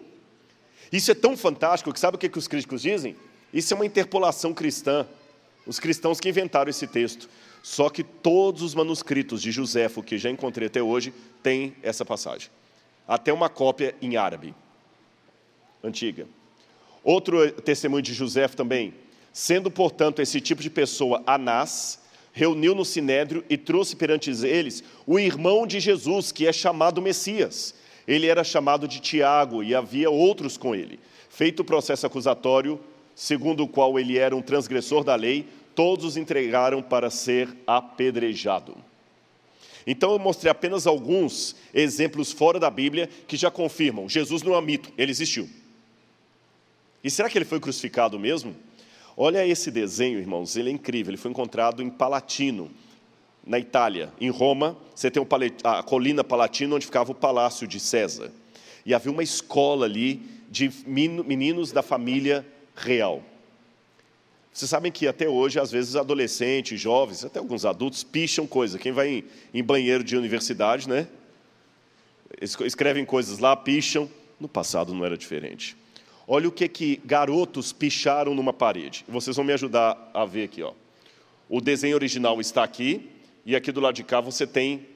[0.90, 3.14] Isso é tão fantástico que sabe o que, que os críticos dizem?
[3.52, 5.06] Isso é uma interpolação cristã.
[5.66, 7.28] Os cristãos que inventaram esse texto.
[7.62, 11.12] Só que todos os manuscritos de Joséfo que já encontrei até hoje
[11.42, 12.48] têm essa passagem.
[13.06, 14.54] Até uma cópia em árabe,
[15.84, 16.26] antiga.
[17.02, 18.94] Outro testemunho de Joséfo também.
[19.32, 22.00] Sendo, portanto, esse tipo de pessoa Anás,
[22.32, 27.74] reuniu no sinédrio e trouxe perante eles o irmão de Jesus, que é chamado Messias.
[28.06, 30.98] Ele era chamado de Tiago e havia outros com ele.
[31.28, 32.80] Feito o processo acusatório,
[33.14, 38.76] segundo o qual ele era um transgressor da lei, todos os entregaram para ser apedrejado.
[39.86, 44.60] Então eu mostrei apenas alguns exemplos fora da Bíblia que já confirmam: Jesus não é
[44.60, 45.48] mito, ele existiu.
[47.02, 48.54] E será que ele foi crucificado mesmo?
[49.16, 51.10] Olha esse desenho, irmãos, ele é incrível.
[51.10, 52.70] Ele foi encontrado em Palatino,
[53.44, 54.12] na Itália.
[54.20, 55.24] Em Roma, você tem
[55.64, 58.30] a colina Palatino, onde ficava o palácio de César.
[58.84, 63.22] E havia uma escola ali de meninos da família real.
[64.52, 68.78] Vocês sabem que até hoje, às vezes, adolescentes, jovens, até alguns adultos, picham coisa.
[68.78, 71.06] Quem vai em, em banheiro de universidade, né?
[72.40, 74.10] Escrevem coisas lá, picham.
[74.40, 75.76] No passado não era diferente.
[76.32, 79.04] Olha o que, que garotos picharam numa parede.
[79.08, 80.62] Vocês vão me ajudar a ver aqui.
[80.62, 80.72] Ó.
[81.48, 83.10] O desenho original está aqui,
[83.44, 84.86] e aqui do lado de cá você tem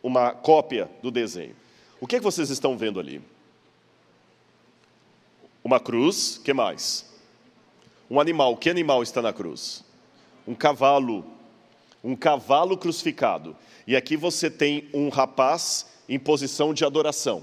[0.00, 1.56] uma cópia do desenho.
[2.00, 3.20] O que, que vocês estão vendo ali?
[5.64, 7.12] Uma cruz, que mais?
[8.08, 8.56] Um animal.
[8.56, 9.82] Que animal está na cruz?
[10.46, 11.24] Um cavalo.
[12.04, 13.56] Um cavalo crucificado.
[13.84, 17.42] E aqui você tem um rapaz em posição de adoração.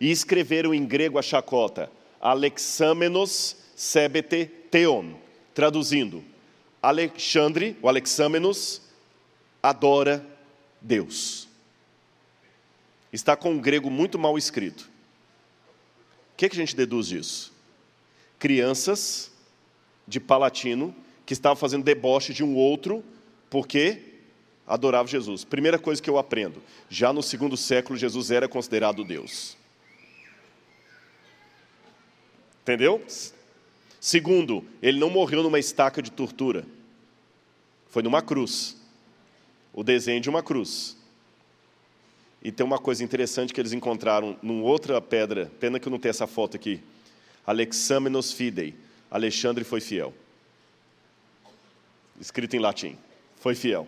[0.00, 1.88] E escreveram em grego a chacota:
[2.20, 5.14] Alexamenos sebete theon,
[5.54, 6.24] traduzindo,
[6.82, 8.82] Alexandre, o Alexamenos,
[9.62, 10.24] adora
[10.80, 11.48] Deus.
[13.12, 14.88] Está com um grego muito mal escrito.
[16.32, 17.52] O que, é que a gente deduz disso?
[18.38, 19.32] Crianças
[20.06, 20.94] de Palatino
[21.26, 23.04] que estavam fazendo deboche de um outro
[23.50, 24.14] porque
[24.66, 25.44] adorava Jesus.
[25.44, 29.56] Primeira coisa que eu aprendo: já no segundo século, Jesus era considerado Deus.
[32.68, 33.02] Entendeu?
[33.98, 36.66] Segundo, ele não morreu numa estaca de tortura.
[37.88, 38.76] Foi numa cruz.
[39.72, 40.94] O desenho de uma cruz.
[42.42, 45.98] E tem uma coisa interessante que eles encontraram numa outra pedra, pena que eu não
[45.98, 46.82] tenho essa foto aqui.
[47.46, 48.74] Alexamenos fidei.
[49.10, 50.12] Alexandre foi fiel.
[52.20, 52.98] Escrito em latim.
[53.36, 53.86] Foi fiel.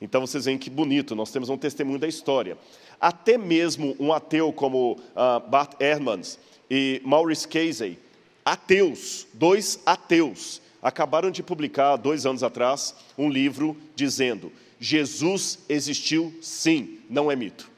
[0.00, 2.56] Então vocês veem que bonito, nós temos um testemunho da história.
[2.98, 6.38] Até mesmo um ateu como uh, Bart Ehrmans,
[6.74, 7.98] e Maurice Casey,
[8.42, 17.00] ateus, dois ateus, acabaram de publicar, dois anos atrás, um livro dizendo: Jesus existiu sim,
[17.10, 17.70] não é mito.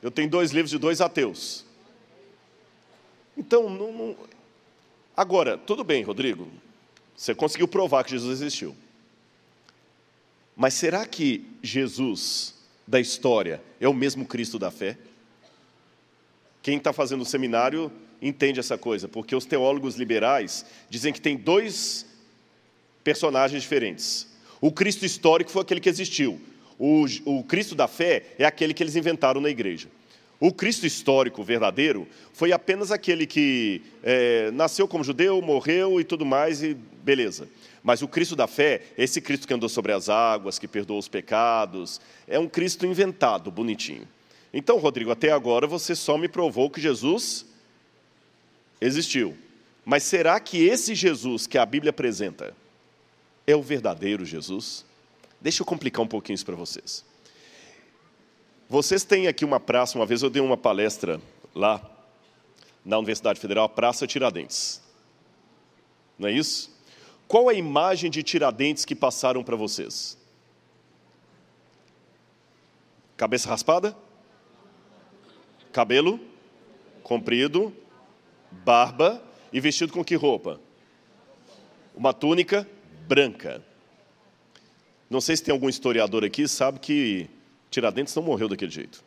[0.00, 1.64] Eu tenho dois livros de dois ateus.
[3.36, 4.16] Então, não, não...
[5.16, 6.46] agora, tudo bem, Rodrigo,
[7.16, 8.76] você conseguiu provar que Jesus existiu.
[10.56, 12.54] Mas será que Jesus
[12.86, 14.96] da história é o mesmo Cristo da fé?
[16.62, 21.36] Quem está fazendo o seminário entende essa coisa, porque os teólogos liberais dizem que tem
[21.36, 22.06] dois
[23.02, 24.28] personagens diferentes.
[24.60, 26.40] O Cristo histórico foi aquele que existiu.
[26.78, 29.88] O, o Cristo da fé é aquele que eles inventaram na igreja.
[30.38, 36.26] O Cristo histórico verdadeiro foi apenas aquele que é, nasceu como judeu, morreu e tudo
[36.26, 37.48] mais, e beleza.
[37.82, 41.08] Mas o Cristo da fé, esse Cristo que andou sobre as águas, que perdoou os
[41.08, 44.06] pecados, é um Cristo inventado, bonitinho.
[44.52, 47.46] Então, Rodrigo, até agora você só me provou que Jesus
[48.80, 49.36] existiu.
[49.84, 52.54] Mas será que esse Jesus que a Bíblia apresenta
[53.46, 54.84] é o verdadeiro Jesus?
[55.40, 57.04] Deixa eu complicar um pouquinho isso para vocês.
[58.68, 61.20] Vocês têm aqui uma praça, uma vez eu dei uma palestra
[61.54, 61.80] lá
[62.84, 64.80] na Universidade Federal, Praça Tiradentes.
[66.18, 66.70] Não é isso?
[67.26, 70.16] Qual a imagem de Tiradentes que passaram para vocês?
[73.16, 73.96] Cabeça raspada?
[75.72, 76.20] Cabelo
[77.02, 77.74] comprido,
[78.50, 80.60] barba e vestido com que roupa?
[81.94, 82.68] Uma túnica
[83.06, 83.62] branca.
[85.10, 87.28] Não sei se tem algum historiador aqui sabe que
[87.70, 89.02] Tiradentes não morreu daquele jeito.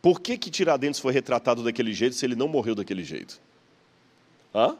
[0.00, 3.40] Por que, que Tiradentes foi retratado daquele jeito se ele não morreu daquele jeito?
[4.54, 4.76] Hã?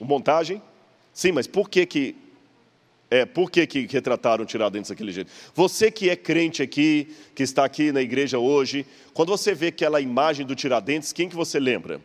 [0.00, 0.60] Montagem?
[1.12, 2.16] Sim, mas por que que
[3.12, 5.30] é, por que, que retrataram Tiradentes daquele jeito?
[5.54, 10.00] Você que é crente aqui, que está aqui na igreja hoje, quando você vê aquela
[10.00, 12.00] imagem do Tiradentes, quem que você lembra?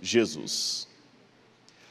[0.00, 0.88] Jesus.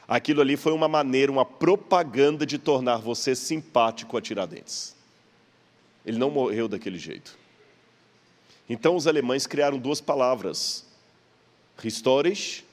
[0.08, 4.96] Aquilo ali foi uma maneira, uma propaganda de tornar você simpático a Tiradentes.
[6.04, 7.38] Ele não morreu daquele jeito.
[8.68, 10.84] Então os alemães criaram duas palavras:
[11.84, 12.64] Historisch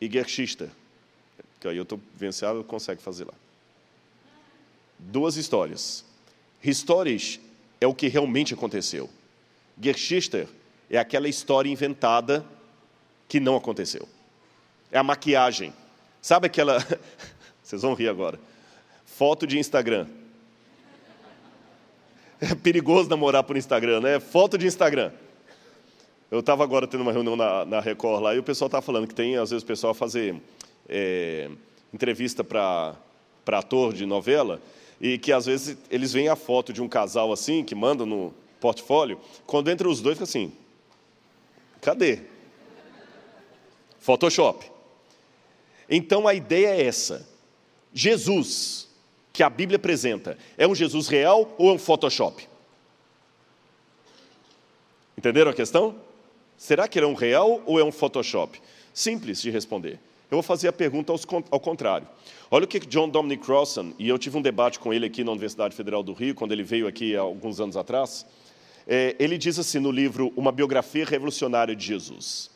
[0.00, 0.68] e Geschichte.
[1.64, 3.32] Que aí eu estou vencendo, eu consegue fazer lá.
[4.98, 6.04] Duas histórias.
[6.62, 7.40] Historisch
[7.80, 9.08] é o que realmente aconteceu.
[9.80, 10.46] Geschichte
[10.90, 12.44] é aquela história inventada
[13.26, 14.06] que não aconteceu.
[14.92, 15.72] É a maquiagem.
[16.20, 16.86] Sabe aquela.
[17.64, 18.38] Vocês vão rir agora.
[19.06, 20.06] Foto de Instagram.
[22.42, 24.20] É perigoso namorar por Instagram, né?
[24.20, 25.12] Foto de Instagram.
[26.30, 29.08] Eu estava agora tendo uma reunião na, na Record lá e o pessoal estava falando
[29.08, 30.38] que tem, às vezes, o pessoal fazer
[30.88, 31.50] é,
[31.92, 32.96] entrevista para
[33.46, 34.60] ator de novela
[35.00, 38.34] e que, às vezes, eles veem a foto de um casal assim, que manda no
[38.60, 40.52] portfólio, quando entra os dois, fica assim,
[41.80, 42.20] cadê?
[43.98, 44.70] Photoshop.
[45.88, 47.28] Então, a ideia é essa.
[47.92, 48.88] Jesus,
[49.32, 52.48] que a Bíblia apresenta, é um Jesus real ou é um Photoshop?
[55.16, 55.96] Entenderam a questão?
[56.56, 58.60] Será que ele é um real ou é um Photoshop?
[58.92, 59.98] Simples de responder.
[60.30, 61.12] Eu vou fazer a pergunta
[61.50, 62.06] ao contrário.
[62.50, 65.32] Olha o que John Dominic Crossan, e eu tive um debate com ele aqui na
[65.32, 68.26] Universidade Federal do Rio, quando ele veio aqui há alguns anos atrás.
[68.86, 72.50] É, ele diz assim no livro Uma Biografia Revolucionária de Jesus.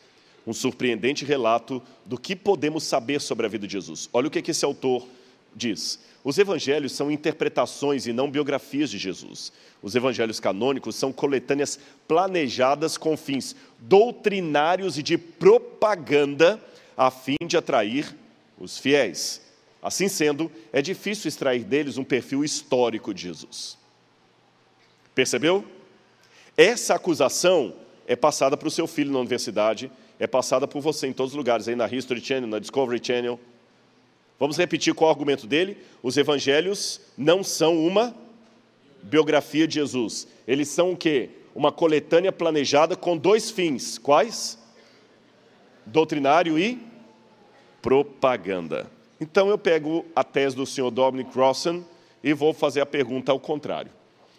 [0.46, 4.08] Um surpreendente relato do que podemos saber sobre a vida de Jesus.
[4.12, 5.06] Olha o que esse autor
[5.54, 6.00] diz.
[6.24, 9.52] Os evangelhos são interpretações e não biografias de Jesus.
[9.82, 16.62] Os evangelhos canônicos são coletâneas planejadas com fins doutrinários e de propaganda
[16.98, 18.12] a fim de atrair
[18.58, 19.40] os fiéis.
[19.80, 23.78] Assim sendo, é difícil extrair deles um perfil histórico de Jesus.
[25.14, 25.64] Percebeu?
[26.56, 27.72] Essa acusação
[28.04, 31.36] é passada para o seu filho na universidade, é passada por você em todos os
[31.36, 33.38] lugares, aí na History Channel, na Discovery Channel.
[34.40, 35.78] Vamos repetir qual é o argumento dele?
[36.02, 38.12] Os evangelhos não são uma
[39.04, 40.26] biografia de Jesus.
[40.48, 41.30] Eles são o quê?
[41.54, 43.98] Uma coletânea planejada com dois fins.
[43.98, 44.58] Quais?
[45.86, 46.87] Doutrinário e
[47.82, 48.90] propaganda.
[49.20, 51.82] Então eu pego a tese do senhor Dominic Crossan
[52.22, 53.90] e vou fazer a pergunta ao contrário.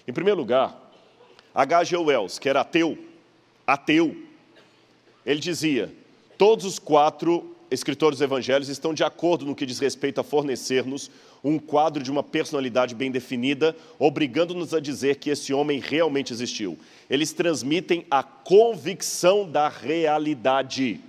[0.07, 0.91] Em primeiro lugar,
[1.53, 1.97] H.G.
[1.97, 2.97] Wells, que era ateu,
[3.65, 4.15] ateu,
[5.25, 5.93] ele dizia:
[6.37, 11.11] todos os quatro escritores dos evangelhos estão de acordo no que diz respeito a fornecer-nos
[11.43, 16.77] um quadro de uma personalidade bem definida, obrigando-nos a dizer que esse homem realmente existiu.
[17.09, 20.99] Eles transmitem a convicção da realidade.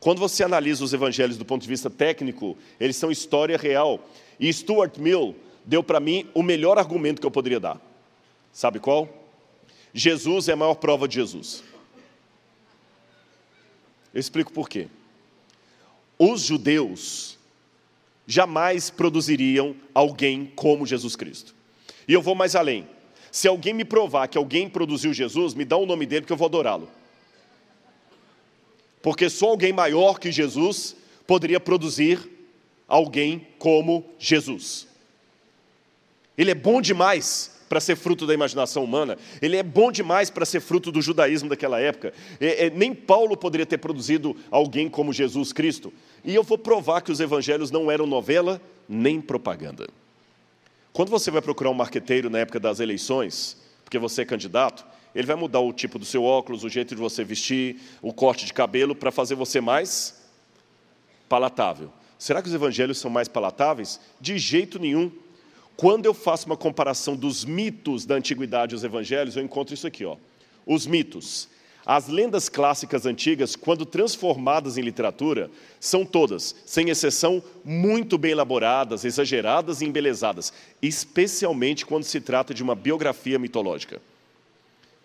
[0.00, 4.00] Quando você analisa os evangelhos do ponto de vista técnico, eles são história real.
[4.38, 5.34] E Stuart Mill
[5.64, 7.80] deu para mim o melhor argumento que eu poderia dar.
[8.52, 9.08] Sabe qual?
[9.92, 11.64] Jesus é a maior prova de Jesus.
[14.14, 14.88] Eu explico por quê.
[16.18, 17.38] Os judeus
[18.26, 21.54] jamais produziriam alguém como Jesus Cristo.
[22.06, 22.86] E eu vou mais além.
[23.30, 26.36] Se alguém me provar que alguém produziu Jesus, me dá o nome dele que eu
[26.36, 26.88] vou adorá-lo.
[29.02, 32.18] Porque só alguém maior que Jesus poderia produzir
[32.86, 34.88] alguém como Jesus.
[36.36, 40.46] Ele é bom demais para ser fruto da imaginação humana, ele é bom demais para
[40.46, 42.14] ser fruto do judaísmo daquela época.
[42.40, 45.92] É, é, nem Paulo poderia ter produzido alguém como Jesus Cristo.
[46.24, 49.86] E eu vou provar que os evangelhos não eram novela nem propaganda.
[50.94, 55.26] Quando você vai procurar um marqueteiro na época das eleições, porque você é candidato, ele
[55.26, 58.52] vai mudar o tipo do seu óculos, o jeito de você vestir, o corte de
[58.52, 60.26] cabelo, para fazer você mais
[61.28, 61.90] palatável.
[62.18, 64.00] Será que os evangelhos são mais palatáveis?
[64.20, 65.10] De jeito nenhum.
[65.76, 69.86] Quando eu faço uma comparação dos mitos da antiguidade e os evangelhos, eu encontro isso
[69.86, 70.16] aqui, ó.
[70.66, 71.48] Os mitos.
[71.86, 79.04] As lendas clássicas antigas, quando transformadas em literatura, são todas, sem exceção, muito bem elaboradas,
[79.04, 84.02] exageradas e embelezadas, especialmente quando se trata de uma biografia mitológica.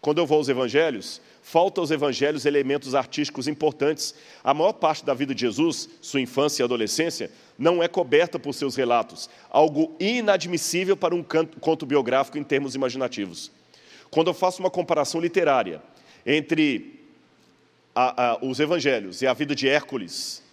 [0.03, 4.13] Quando eu vou aos evangelhos, falta aos evangelhos elementos artísticos importantes.
[4.43, 8.53] A maior parte da vida de Jesus, sua infância e adolescência, não é coberta por
[8.53, 13.49] seus relatos, algo inadmissível para um conto biográfico em termos imaginativos.
[14.11, 15.81] Quando eu faço uma comparação literária
[16.25, 16.99] entre
[17.95, 20.43] a, a, os evangelhos e a vida de Hércules,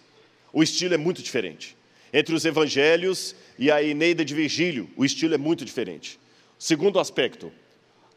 [0.53, 1.75] o estilo é muito diferente.
[2.13, 6.17] Entre os evangelhos e a Eneida de Virgílio, o estilo é muito diferente.
[6.57, 7.51] Segundo aspecto,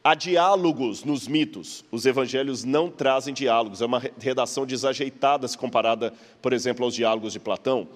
[0.06, 1.82] Há diálogos nos mitos.
[1.90, 3.80] Os evangelhos não trazem diálogos.
[3.80, 6.12] É uma redação desajeitada se comparada,
[6.42, 7.88] por exemplo, aos diálogos de Platão.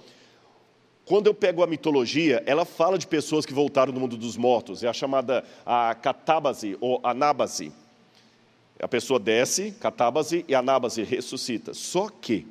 [1.04, 4.82] Quando eu pego a mitologia, ela fala de pessoas que voltaram do mundo dos mortos.
[4.82, 7.70] É a chamada a catábase ou anábase.
[8.80, 11.74] A pessoa desce, catábase, e anábase ressuscita.
[11.74, 12.46] Só que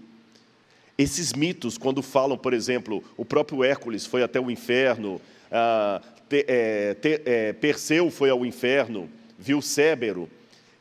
[0.95, 5.19] esses mitos, quando falam, por exemplo, o próprio Hércules foi até o inferno,
[5.51, 10.29] ah, te, é, te, é, Perseu foi ao inferno, viu Cébero,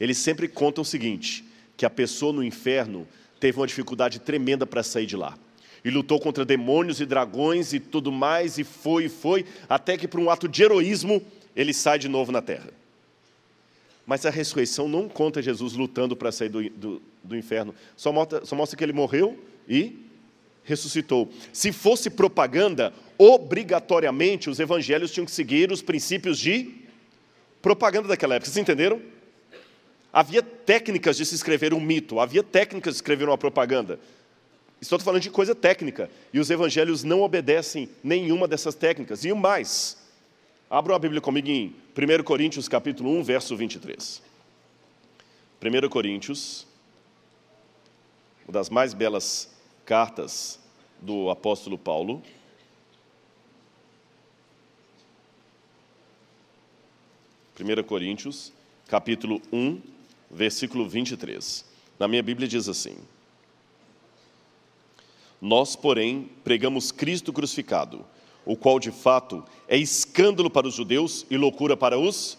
[0.00, 1.44] eles sempre contam o seguinte:
[1.76, 3.06] que a pessoa no inferno
[3.38, 5.36] teve uma dificuldade tremenda para sair de lá.
[5.84, 10.08] E lutou contra demônios e dragões e tudo mais, e foi e foi, até que
[10.08, 11.22] por um ato de heroísmo
[11.54, 12.70] ele sai de novo na terra.
[14.04, 18.44] Mas a ressurreição não conta Jesus lutando para sair do, do, do inferno, só mostra,
[18.44, 19.38] só mostra que ele morreu
[19.68, 20.06] e
[20.64, 21.30] ressuscitou.
[21.52, 26.85] Se fosse propaganda, obrigatoriamente os evangelhos tinham que seguir os princípios de
[27.62, 28.50] propaganda daquela época.
[28.50, 29.00] Vocês entenderam?
[30.12, 34.00] Havia técnicas de se escrever um mito, havia técnicas de escrever uma propaganda.
[34.80, 36.10] Estou falando de coisa técnica.
[36.32, 39.24] E os evangelhos não obedecem nenhuma dessas técnicas.
[39.24, 39.96] E o mais,
[40.70, 44.22] abram a Bíblia comigo em 1 Coríntios capítulo 1, verso 23.
[45.62, 46.66] 1 Coríntios,
[48.46, 49.50] uma das mais belas
[49.84, 50.60] cartas
[51.00, 52.22] do apóstolo Paulo.
[57.58, 58.52] 1 Coríntios,
[58.86, 59.80] capítulo 1,
[60.30, 61.64] versículo 23.
[61.98, 62.96] Na minha Bíblia diz assim:
[65.40, 68.04] Nós, porém, pregamos Cristo crucificado,
[68.44, 72.36] o qual de fato é escândalo para os judeus e loucura para os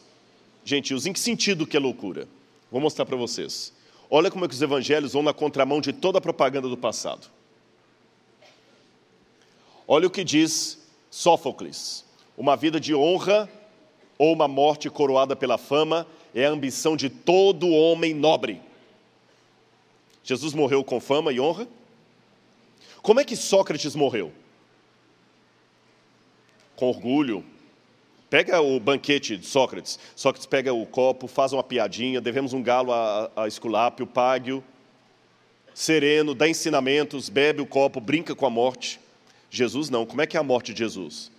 [0.63, 1.08] gentios.
[1.08, 2.27] Em que sentido que é loucura?
[2.71, 3.73] Vou mostrar para vocês.
[4.12, 7.27] Olha como é que os evangelhos vão na contramão de toda a propaganda do passado.
[9.88, 10.77] Olha o que diz
[11.10, 12.06] Sófocles:
[12.38, 13.49] uma vida de honra
[14.17, 18.62] ou uma morte coroada pela fama é a ambição de todo homem nobre.
[20.23, 21.67] Jesus morreu com fama e honra?
[23.01, 24.32] Como é que Sócrates morreu?
[26.75, 27.43] Com orgulho.
[28.30, 29.97] Pega o banquete de Sócrates.
[30.15, 34.62] Sócrates pega o copo, faz uma piadinha, devemos um galo a, a Esculápio, pague-o.
[35.73, 38.99] Sereno, dá ensinamentos, bebe o copo, brinca com a morte.
[39.49, 40.06] Jesus não.
[40.06, 41.32] Como é que é a morte de Jesus?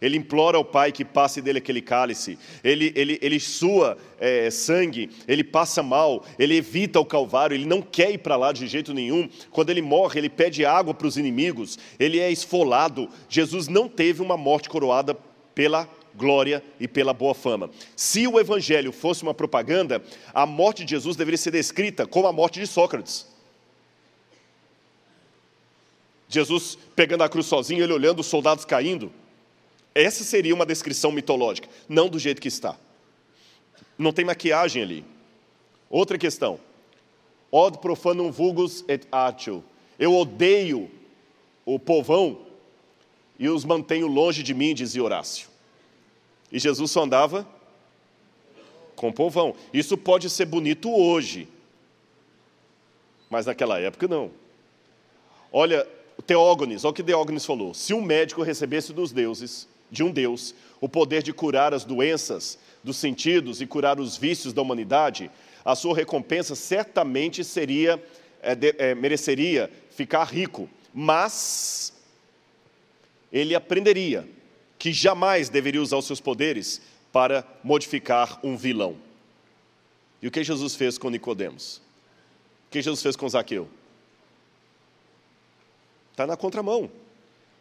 [0.00, 2.38] Ele implora ao Pai que passe dele aquele cálice.
[2.62, 7.80] Ele, ele, ele sua é, sangue, ele passa mal, ele evita o Calvário, ele não
[7.80, 9.28] quer ir para lá de jeito nenhum.
[9.50, 13.08] Quando ele morre, ele pede água para os inimigos, ele é esfolado.
[13.28, 15.16] Jesus não teve uma morte coroada
[15.54, 17.70] pela glória e pela boa fama.
[17.94, 22.32] Se o Evangelho fosse uma propaganda, a morte de Jesus deveria ser descrita como a
[22.32, 23.26] morte de Sócrates.
[26.28, 29.12] Jesus pegando a cruz sozinho, ele olhando os soldados caindo.
[29.96, 32.76] Essa seria uma descrição mitológica, não do jeito que está.
[33.96, 35.02] Não tem maquiagem ali.
[35.88, 36.60] Outra questão.
[37.50, 39.64] Od profanum vulgus et atio.
[39.98, 40.90] Eu odeio
[41.64, 42.42] o povão
[43.38, 45.48] e os mantenho longe de mim, dizia Horácio.
[46.52, 47.48] E Jesus só andava
[48.96, 49.56] com o povão.
[49.72, 51.48] Isso pode ser bonito hoje,
[53.30, 54.30] mas naquela época não.
[55.50, 55.88] Olha,
[56.26, 57.72] Teógenes, olha o que Teógenes falou.
[57.72, 62.58] Se um médico recebesse dos deuses de um Deus, o poder de curar as doenças
[62.82, 65.30] dos sentidos e curar os vícios da humanidade,
[65.64, 68.02] a sua recompensa certamente seria,
[68.40, 71.92] é, de, é, mereceria ficar rico, mas
[73.32, 74.28] ele aprenderia
[74.78, 76.80] que jamais deveria usar os seus poderes
[77.12, 78.96] para modificar um vilão.
[80.22, 81.78] E o que Jesus fez com Nicodemos?
[82.68, 83.68] O que Jesus fez com Zaqueu?
[86.12, 86.90] Está na contramão.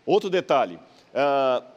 [0.06, 1.74] Outro detalhe: uh,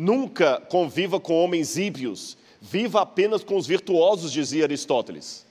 [0.00, 5.44] Nunca conviva com homens ímpios, viva apenas com os virtuosos, dizia Aristóteles.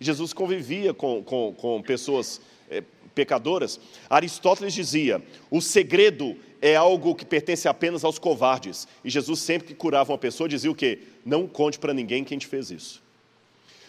[0.00, 2.82] Jesus convivia com, com, com pessoas é,
[3.14, 3.78] pecadoras.
[4.10, 8.88] Aristóteles dizia: o segredo é algo que pertence apenas aos covardes.
[9.04, 10.98] E Jesus, sempre que curava uma pessoa, dizia o quê?
[11.24, 13.00] Não conte para ninguém quem te fez isso.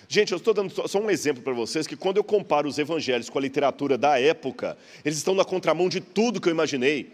[0.08, 3.28] Gente, eu estou dando só um exemplo para vocês que quando eu comparo os evangelhos
[3.28, 7.12] com a literatura da época, eles estão na contramão de tudo que eu imaginei.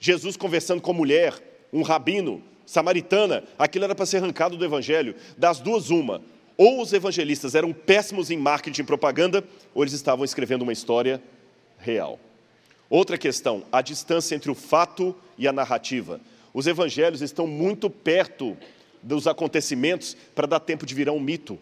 [0.00, 1.34] Jesus conversando com mulher,
[1.76, 5.14] um rabino, samaritana, aquilo era para ser arrancado do evangelho.
[5.36, 6.22] Das duas, uma.
[6.56, 11.22] Ou os evangelistas eram péssimos em marketing e propaganda, ou eles estavam escrevendo uma história
[11.78, 12.18] real.
[12.88, 16.18] Outra questão, a distância entre o fato e a narrativa.
[16.54, 18.56] Os evangelhos estão muito perto
[19.02, 21.58] dos acontecimentos para dar tempo de virar um mito.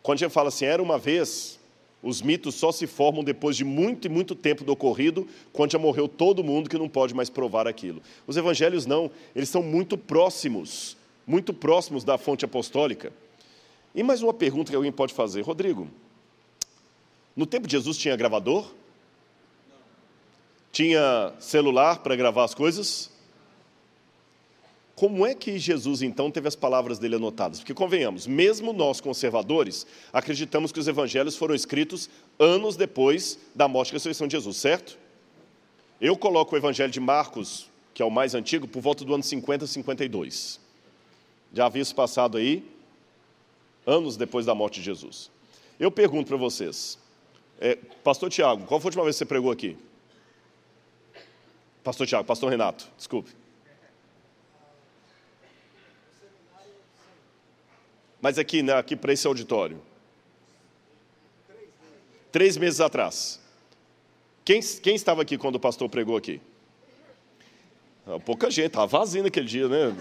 [0.00, 1.58] Quando a gente fala assim, era uma vez,
[2.02, 5.78] os mitos só se formam depois de muito e muito tempo do ocorrido, quando já
[5.78, 8.00] morreu todo mundo que não pode mais provar aquilo.
[8.26, 10.96] Os evangelhos não, eles são muito próximos,
[11.26, 13.12] muito próximos da fonte apostólica.
[13.94, 15.88] E mais uma pergunta que alguém pode fazer, Rodrigo.
[17.34, 18.72] No tempo de Jesus tinha gravador?
[20.70, 23.10] Tinha celular para gravar as coisas?
[24.98, 27.60] Como é que Jesus então teve as palavras dele anotadas?
[27.60, 33.90] Porque convenhamos, mesmo nós conservadores, acreditamos que os evangelhos foram escritos anos depois da morte
[33.90, 34.98] e ressurreição de Jesus, certo?
[36.00, 39.22] Eu coloco o evangelho de Marcos, que é o mais antigo, por volta do ano
[39.22, 40.58] 50, 52.
[41.54, 42.68] Já havia isso passado aí,
[43.86, 45.30] anos depois da morte de Jesus.
[45.78, 46.98] Eu pergunto para vocês,
[47.60, 49.76] é, Pastor Tiago, qual foi a última vez que você pregou aqui?
[51.84, 53.30] Pastor Tiago, Pastor Renato, desculpe.
[58.20, 59.80] Mas aqui, né, aqui para esse auditório.
[62.32, 63.40] Três meses atrás.
[64.44, 66.40] Quem, quem estava aqui quando o pastor pregou aqui?
[68.06, 69.94] Ah, pouca gente, estava vazio naquele dia, né?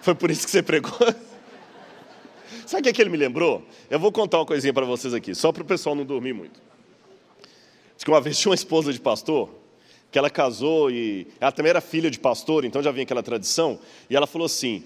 [0.00, 0.92] Foi por isso que você pregou?
[2.66, 3.62] Sabe o que, é que ele me lembrou?
[3.90, 6.60] Eu vou contar uma coisinha para vocês aqui, só para o pessoal não dormir muito.
[7.94, 9.50] Diz que uma vez tinha uma esposa de pastor,
[10.10, 13.78] que ela casou e ela também era filha de pastor, então já vinha aquela tradição,
[14.08, 14.82] e ela falou assim: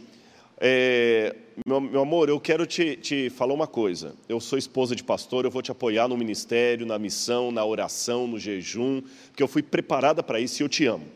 [0.60, 4.14] é, meu, meu, amor, eu quero te, te falar uma coisa.
[4.28, 8.26] Eu sou esposa de pastor, eu vou te apoiar no ministério, na missão, na oração,
[8.26, 11.06] no jejum, porque eu fui preparada para isso e eu te amo.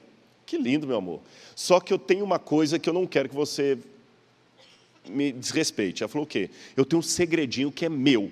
[0.47, 1.21] Que lindo, meu amor.
[1.57, 3.79] Só que eu tenho uma coisa que eu não quero que você
[5.09, 6.03] me desrespeite.
[6.03, 6.49] Ela falou o quê?
[6.77, 8.31] Eu tenho um segredinho que é meu.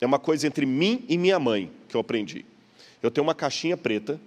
[0.00, 2.44] É uma coisa entre mim e minha mãe que eu aprendi.
[3.02, 4.20] Eu tenho uma caixinha preta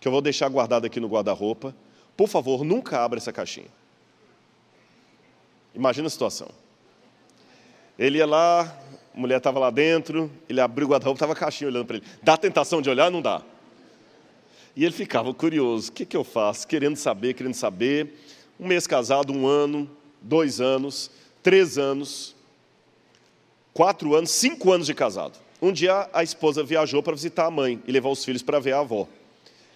[0.00, 1.74] que eu vou deixar guardada aqui no guarda-roupa.
[2.16, 3.81] Por favor, nunca abra essa caixinha.
[5.74, 6.48] Imagina a situação.
[7.98, 8.62] Ele ia lá,
[9.14, 12.06] a mulher estava lá dentro, ele abriu o guarda-roupa, estava a caixinha olhando para ele.
[12.22, 13.10] Dá tentação de olhar?
[13.10, 13.42] Não dá.
[14.74, 16.66] E ele ficava curioso: o que, que eu faço?
[16.66, 18.18] Querendo saber, querendo saber.
[18.58, 21.10] Um mês casado, um ano, dois anos,
[21.42, 22.34] três anos,
[23.74, 25.38] quatro anos, cinco anos de casado.
[25.60, 28.72] Um dia a esposa viajou para visitar a mãe e levar os filhos para ver
[28.72, 29.08] a avó.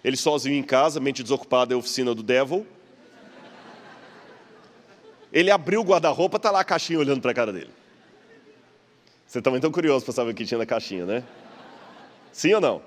[0.03, 2.65] Ele sozinho em casa, mente desocupada, é oficina do Devil.
[5.37, 7.69] Ele abriu o guarda-roupa, está lá a caixinha olhando para a cara dele.
[9.27, 11.23] Você também está curioso para saber o que tinha na caixinha, né?
[12.31, 12.81] Sim ou não?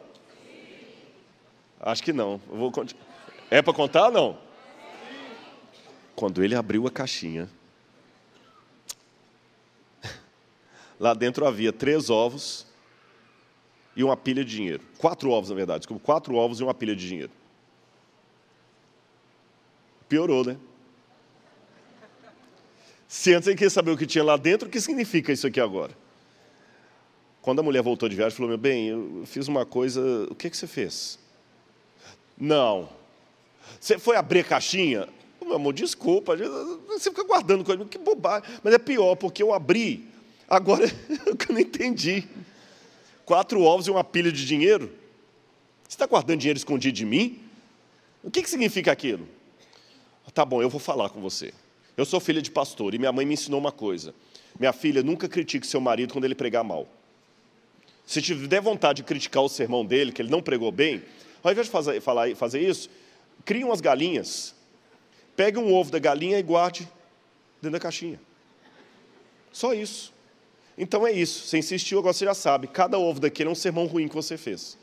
[1.78, 2.38] Acho que não.
[2.48, 2.72] vou
[3.53, 4.38] É para contar ou não?
[6.16, 7.48] Quando ele abriu a caixinha,
[10.98, 12.66] lá dentro havia três ovos
[13.94, 14.82] e uma pilha de dinheiro.
[14.98, 15.82] Quatro ovos, na verdade.
[15.82, 17.30] Desculpa, quatro ovos e uma pilha de dinheiro.
[20.09, 20.57] Piorou, né?
[23.11, 25.61] Se antes ele queria saber o que tinha lá dentro, o que significa isso aqui
[25.61, 25.90] agora?
[27.42, 30.00] Quando a mulher voltou de viagem, falou: Meu bem, eu fiz uma coisa,
[30.30, 31.18] o que, que você fez?
[32.38, 32.88] Não.
[33.80, 35.08] Você foi abrir a caixinha?
[35.42, 36.36] Meu amor, desculpa,
[36.86, 38.48] você fica guardando coisa, que bobagem.
[38.62, 40.06] Mas é pior, porque eu abri,
[40.48, 42.28] agora eu não entendi.
[43.24, 44.86] Quatro ovos e uma pilha de dinheiro?
[45.82, 47.40] Você está guardando dinheiro escondido de mim?
[48.22, 49.26] O que, que significa aquilo?
[50.32, 51.52] Tá bom, eu vou falar com você.
[52.01, 54.14] Eu sou filha de pastor e minha mãe me ensinou uma coisa.
[54.59, 56.88] Minha filha, nunca critique seu marido quando ele pregar mal.
[58.07, 61.03] Se tiver vontade de criticar o sermão dele, que ele não pregou bem,
[61.42, 62.88] ao invés de fazer, falar, fazer isso,
[63.44, 64.55] crie umas galinhas.
[65.36, 66.88] Pegue um ovo da galinha e guarde
[67.61, 68.18] dentro da caixinha.
[69.53, 70.11] Só isso.
[70.78, 71.48] Então é isso.
[71.48, 72.66] Você insistiu, agora você já sabe.
[72.66, 74.78] Cada ovo daquele é um sermão ruim que você fez.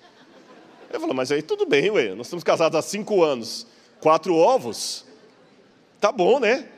[0.93, 2.13] Eu falo, mas aí tudo bem, ué.
[2.13, 3.65] Nós estamos casados há cinco anos.
[3.99, 5.03] Quatro ovos?
[5.99, 6.76] Tá bom, né?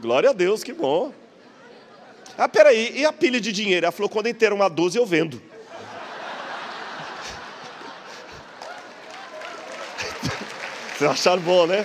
[0.00, 1.12] Glória a Deus, que bom.
[2.36, 3.84] Ah, peraí, e a pilha de dinheiro?
[3.84, 5.42] Ela falou, quando inteira uma 12 eu vendo.
[10.96, 11.84] Vocês acharam bom, né?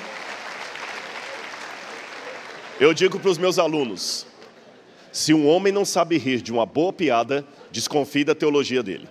[2.79, 4.25] Eu digo para os meus alunos:
[5.11, 9.07] se um homem não sabe rir de uma boa piada, desconfie da teologia dele.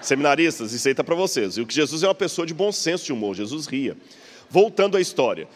[0.00, 1.56] Seminaristas, isso aí está para vocês.
[1.56, 3.96] E o que Jesus é uma pessoa de bom senso de humor, Jesus ria.
[4.48, 5.48] Voltando à história.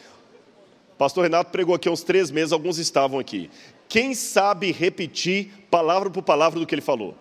[1.02, 3.50] Pastor Renato pregou aqui há uns três meses, alguns estavam aqui.
[3.88, 7.16] Quem sabe repetir palavra por palavra do que ele falou?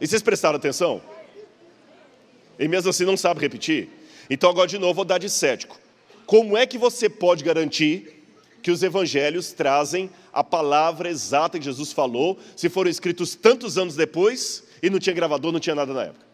[0.00, 1.00] E vocês prestaram atenção?
[2.58, 3.88] E mesmo assim não sabe repetir?
[4.28, 5.78] Então agora de novo vou dar de cético.
[6.26, 8.24] Como é que você pode garantir
[8.60, 13.94] que os evangelhos trazem a palavra exata que Jesus falou, se foram escritos tantos anos
[13.94, 16.26] depois e não tinha gravador, não tinha nada na época.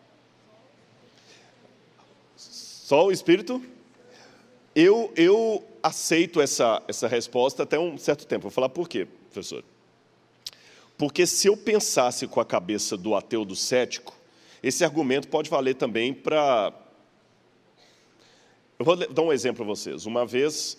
[2.39, 3.63] Só o Espírito?
[4.81, 8.43] Eu, eu aceito essa, essa resposta até um certo tempo.
[8.43, 9.65] Vou falar por quê, professor.
[10.97, 14.17] Porque se eu pensasse com a cabeça do ateu do cético,
[14.63, 16.73] esse argumento pode valer também para.
[18.79, 20.07] Eu vou dar um exemplo para vocês.
[20.07, 20.79] Uma vez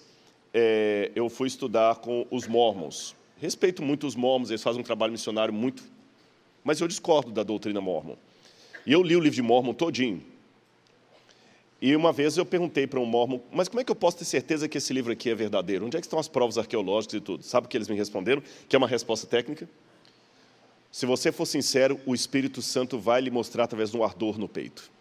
[0.54, 3.14] é, eu fui estudar com os mormons.
[3.42, 5.84] Respeito muito os mormons, eles fazem um trabalho missionário muito.
[6.64, 8.16] Mas eu discordo da doutrina mormon.
[8.86, 10.24] E eu li o livro de Mormon todinho.
[11.82, 14.26] E uma vez eu perguntei para um mormon, mas como é que eu posso ter
[14.26, 15.86] certeza que esse livro aqui é verdadeiro?
[15.86, 17.44] Onde é que estão as provas arqueológicas e tudo?
[17.44, 18.44] Sabe o que eles me responderam?
[18.68, 19.70] Que é uma resposta técnica?
[20.92, 24.50] Se você for sincero, o Espírito Santo vai lhe mostrar através de um ardor no
[24.50, 24.92] peito.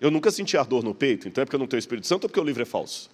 [0.00, 2.24] Eu nunca senti ardor no peito, então é porque eu não tenho o Espírito Santo
[2.24, 3.10] ou porque o livro é falso?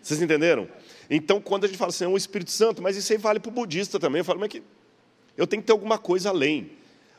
[0.00, 0.66] Vocês entenderam?
[1.10, 3.50] Então, quando a gente fala assim, é um Espírito Santo, mas isso aí vale para
[3.50, 4.62] o budista também, eu falo, mas que
[5.36, 6.77] eu tenho que ter alguma coisa além.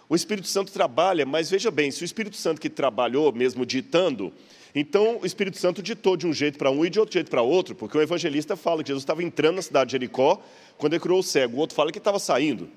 [0.09, 4.33] O Espírito Santo trabalha, mas veja bem, se o Espírito Santo que trabalhou mesmo ditando,
[4.73, 7.43] então o Espírito Santo ditou de um jeito para um e de outro jeito para
[7.43, 10.41] outro, porque o evangelista fala que Jesus estava entrando na cidade de Jericó
[10.79, 12.67] quando ele curou o cego, o outro fala que estava saindo.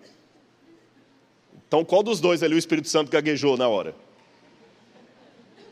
[1.67, 3.95] Então qual dos dois ali o Espírito Santo gaguejou na hora?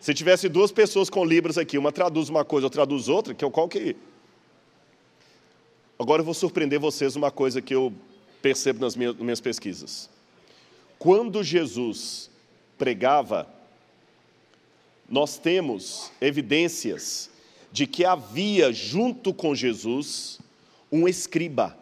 [0.00, 3.44] Se tivesse duas pessoas com libras aqui, uma traduz uma coisa, outra traduz outra, que
[3.44, 3.94] é qual que
[5.98, 7.92] Agora eu vou surpreender vocês uma coisa que eu
[8.40, 10.08] percebo nas minhas pesquisas.
[11.00, 12.30] Quando Jesus
[12.76, 13.48] pregava,
[15.08, 17.30] nós temos evidências
[17.72, 20.38] de que havia junto com Jesus
[20.92, 21.74] um escriba.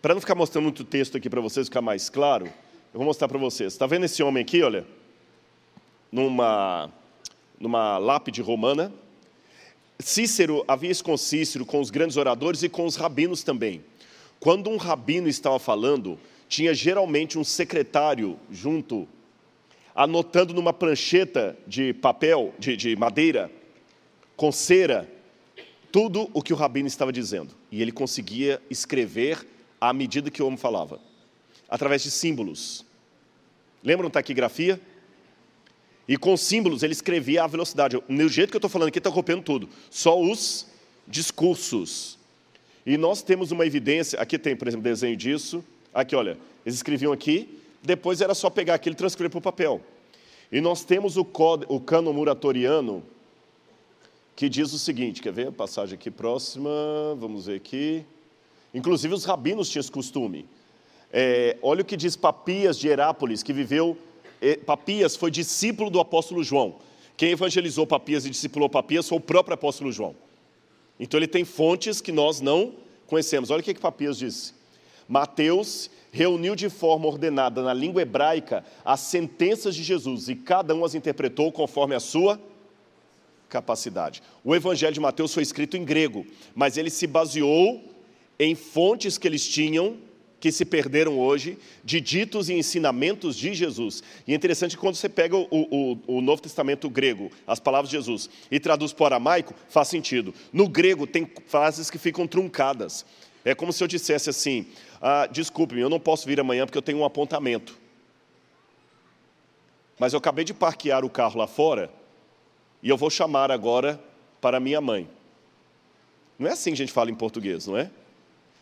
[0.00, 3.26] Para não ficar mostrando muito texto aqui para vocês ficar mais claro, eu vou mostrar
[3.26, 3.72] para vocês.
[3.72, 4.86] Está vendo esse homem aqui, olha?
[6.12, 6.88] Numa,
[7.58, 8.92] numa lápide romana.
[9.98, 13.84] Cícero havia isso com Cícero, com os grandes oradores e com os rabinos também.
[14.38, 16.16] Quando um rabino estava falando,
[16.50, 19.06] tinha geralmente um secretário junto,
[19.94, 23.48] anotando numa prancheta de papel, de, de madeira,
[24.36, 25.08] com cera,
[25.92, 27.54] tudo o que o rabino estava dizendo.
[27.70, 29.46] E ele conseguia escrever
[29.80, 31.00] à medida que o homem falava,
[31.68, 32.84] através de símbolos.
[33.80, 34.80] Lembram taquigrafia?
[36.08, 37.96] E com símbolos ele escrevia a velocidade.
[38.08, 39.68] No jeito que eu estou falando aqui, está copiando tudo.
[39.88, 40.66] Só os
[41.06, 42.18] discursos.
[42.84, 47.12] E nós temos uma evidência, aqui tem, por exemplo, desenho disso, Aqui, olha, eles escreviam
[47.12, 49.80] aqui, depois era só pegar aquilo e transcrever para o papel.
[50.52, 51.26] E nós temos o,
[51.68, 53.02] o cano muratoriano,
[54.36, 56.70] que diz o seguinte, quer ver a passagem aqui próxima,
[57.18, 58.04] vamos ver aqui.
[58.72, 60.46] Inclusive os rabinos tinham esse costume.
[61.12, 63.96] É, olha o que diz Papias de Herápolis, que viveu.
[64.40, 66.76] É, Papias foi discípulo do apóstolo João.
[67.16, 70.14] Quem evangelizou Papias e discipulou Papias foi o próprio apóstolo João.
[70.98, 72.74] Então ele tem fontes que nós não
[73.06, 73.50] conhecemos.
[73.50, 74.54] Olha o que, que Papias disse.
[75.10, 80.84] Mateus reuniu de forma ordenada na língua hebraica as sentenças de Jesus e cada um
[80.84, 82.40] as interpretou conforme a sua
[83.48, 84.22] capacidade.
[84.44, 87.82] O Evangelho de Mateus foi escrito em grego, mas ele se baseou
[88.38, 89.96] em fontes que eles tinham,
[90.38, 94.04] que se perderam hoje, de ditos e ensinamentos de Jesus.
[94.28, 97.90] E é interessante que quando você pega o, o, o Novo Testamento grego, as palavras
[97.90, 100.32] de Jesus, e traduz para o aramaico, faz sentido.
[100.52, 103.04] No grego tem frases que ficam truncadas.
[103.44, 104.66] É como se eu dissesse assim:
[105.00, 107.78] ah, desculpe-me, eu não posso vir amanhã porque eu tenho um apontamento.
[109.98, 111.90] Mas eu acabei de parquear o carro lá fora
[112.82, 114.00] e eu vou chamar agora
[114.40, 115.08] para minha mãe.
[116.38, 117.90] Não é assim que a gente fala em português, não é?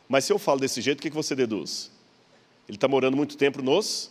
[0.09, 1.91] Mas se eu falo desse jeito, o que você deduz?
[2.69, 4.11] Ele está morando muito tempo nos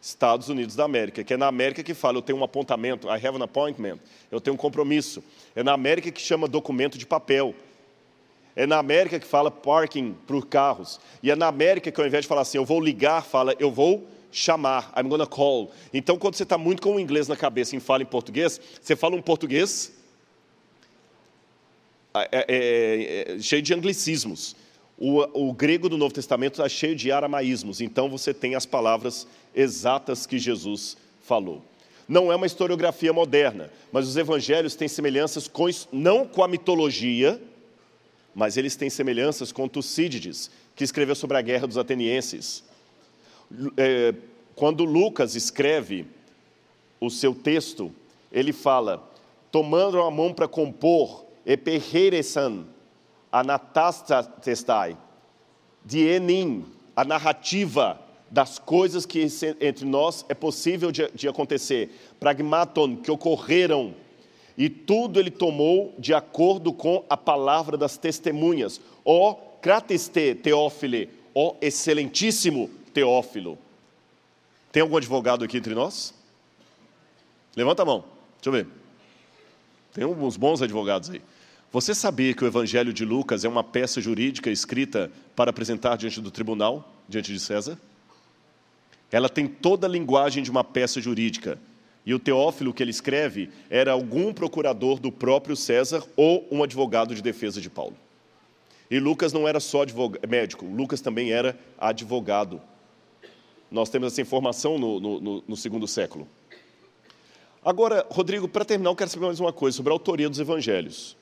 [0.00, 3.26] Estados Unidos da América, que é na América que fala, eu tenho um apontamento, I
[3.26, 3.98] have an appointment,
[4.30, 5.22] eu tenho um compromisso.
[5.54, 7.54] É na América que chama documento de papel.
[8.56, 10.98] É na América que fala parking para os carros.
[11.22, 13.70] E é na América que ao invés de falar assim, eu vou ligar, fala, eu
[13.70, 15.70] vou chamar, I'm gonna call.
[15.92, 18.96] Então, quando você está muito com o inglês na cabeça e fala em português, você
[18.96, 19.92] fala um português
[22.14, 24.56] é, é, é, cheio de anglicismos.
[24.98, 29.26] O, o, grego do Novo Testamento está cheio de aramaísmos, então você tem as palavras
[29.54, 31.62] exatas que Jesus falou.
[32.08, 37.38] Não é uma historiografia moderna, mas os evangelhos têm semelhanças com, não com a mitologia,
[38.36, 42.62] mas eles têm semelhanças com Tucídides, que escreveu sobre a guerra dos atenienses.
[43.78, 44.14] É,
[44.54, 46.06] quando Lucas escreve
[47.00, 47.90] o seu texto,
[48.30, 49.10] ele fala:
[49.50, 51.24] tomando a mão para compor,
[53.32, 54.98] anatastastai,
[55.82, 57.98] de enim, a narrativa
[58.30, 59.26] das coisas que
[59.62, 63.94] entre nós é possível de acontecer, pragmaton, que ocorreram
[64.56, 68.80] e tudo ele tomou de acordo com a palavra das testemunhas.
[69.04, 73.58] Ó crateste Teófile, ó excelentíssimo Teófilo.
[74.72, 76.14] Tem algum advogado aqui entre nós?
[77.56, 78.04] Levanta a mão,
[78.34, 78.66] deixa eu ver.
[79.92, 81.22] Tem uns bons advogados aí.
[81.72, 86.20] Você sabia que o Evangelho de Lucas é uma peça jurídica escrita para apresentar diante
[86.20, 87.78] do tribunal, diante de César?
[89.10, 91.58] Ela tem toda a linguagem de uma peça jurídica.
[92.06, 97.16] E o Teófilo que ele escreve era algum procurador do próprio César ou um advogado
[97.16, 97.96] de defesa de Paulo.
[98.88, 99.80] E Lucas não era só
[100.28, 102.62] médico, Lucas também era advogado.
[103.68, 106.28] Nós temos essa informação no, no, no segundo século.
[107.64, 111.16] Agora, Rodrigo, para terminar, eu quero saber mais uma coisa sobre a autoria dos evangelhos.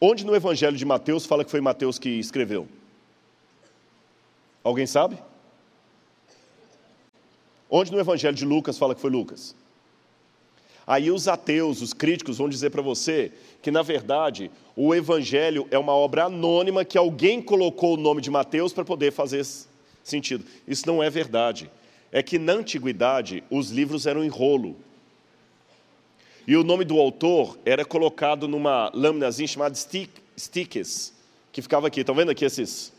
[0.00, 2.68] Onde no evangelho de Mateus fala que foi Mateus que escreveu?
[4.62, 5.18] Alguém sabe?
[7.68, 9.56] Onde no evangelho de Lucas fala que foi Lucas?
[10.86, 15.78] Aí os ateus, os críticos vão dizer para você que, na verdade, o Evangelho é
[15.78, 19.46] uma obra anônima que alguém colocou o nome de Mateus para poder fazer
[20.02, 20.44] sentido.
[20.66, 21.70] Isso não é verdade.
[22.10, 24.76] É que na antiguidade os livros eram em rolo.
[26.46, 31.14] E o nome do autor era colocado numa lâminazinha chamada stick, stickes,
[31.52, 32.00] que ficava aqui.
[32.00, 32.92] Estão vendo aqui esses?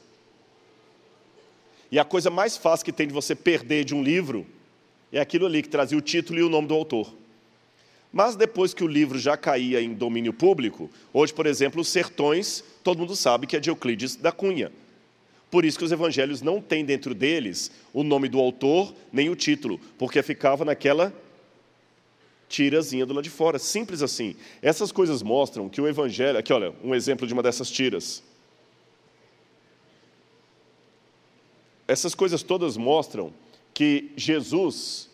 [1.92, 4.48] E a coisa mais fácil que tem de você perder de um livro
[5.12, 7.14] é aquilo ali que trazia o título e o nome do autor.
[8.14, 12.64] Mas depois que o livro já caía em domínio público, hoje, por exemplo, os sertões,
[12.84, 14.72] todo mundo sabe que é de Euclides da Cunha.
[15.50, 19.36] Por isso que os evangelhos não têm dentro deles o nome do autor nem o
[19.36, 21.12] título, porque ficava naquela
[22.48, 24.36] tirazinha do lado de fora, simples assim.
[24.62, 28.22] Essas coisas mostram que o evangelho, aqui olha, um exemplo de uma dessas tiras.
[31.88, 33.34] Essas coisas todas mostram
[33.74, 35.10] que Jesus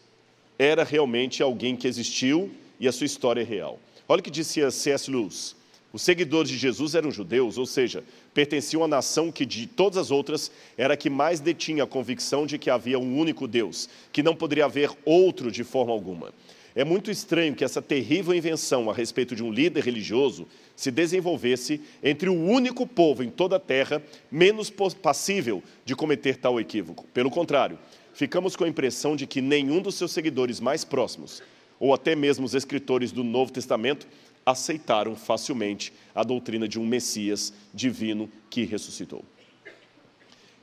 [0.58, 3.80] era realmente alguém que existiu e a sua história é real.
[4.08, 5.12] Olha o que disse C.S.
[5.12, 5.56] Lewis.
[5.92, 10.12] Os seguidores de Jesus eram judeus, ou seja, pertenciam à nação que de todas as
[10.12, 14.22] outras era a que mais detinha a convicção de que havia um único Deus, que
[14.22, 16.32] não poderia haver outro de forma alguma.
[16.76, 21.82] É muito estranho que essa terrível invenção a respeito de um líder religioso se desenvolvesse
[22.04, 24.02] entre o único povo em toda a terra
[24.32, 24.72] menos
[25.02, 27.08] passível de cometer tal equívoco.
[27.12, 27.80] Pelo contrário,
[28.14, 31.42] ficamos com a impressão de que nenhum dos seus seguidores mais próximos
[31.80, 34.08] ou até mesmo os escritores do Novo Testamento,
[34.46, 39.24] aceitaram facilmente a doutrina de um Messias divino que ressuscitou.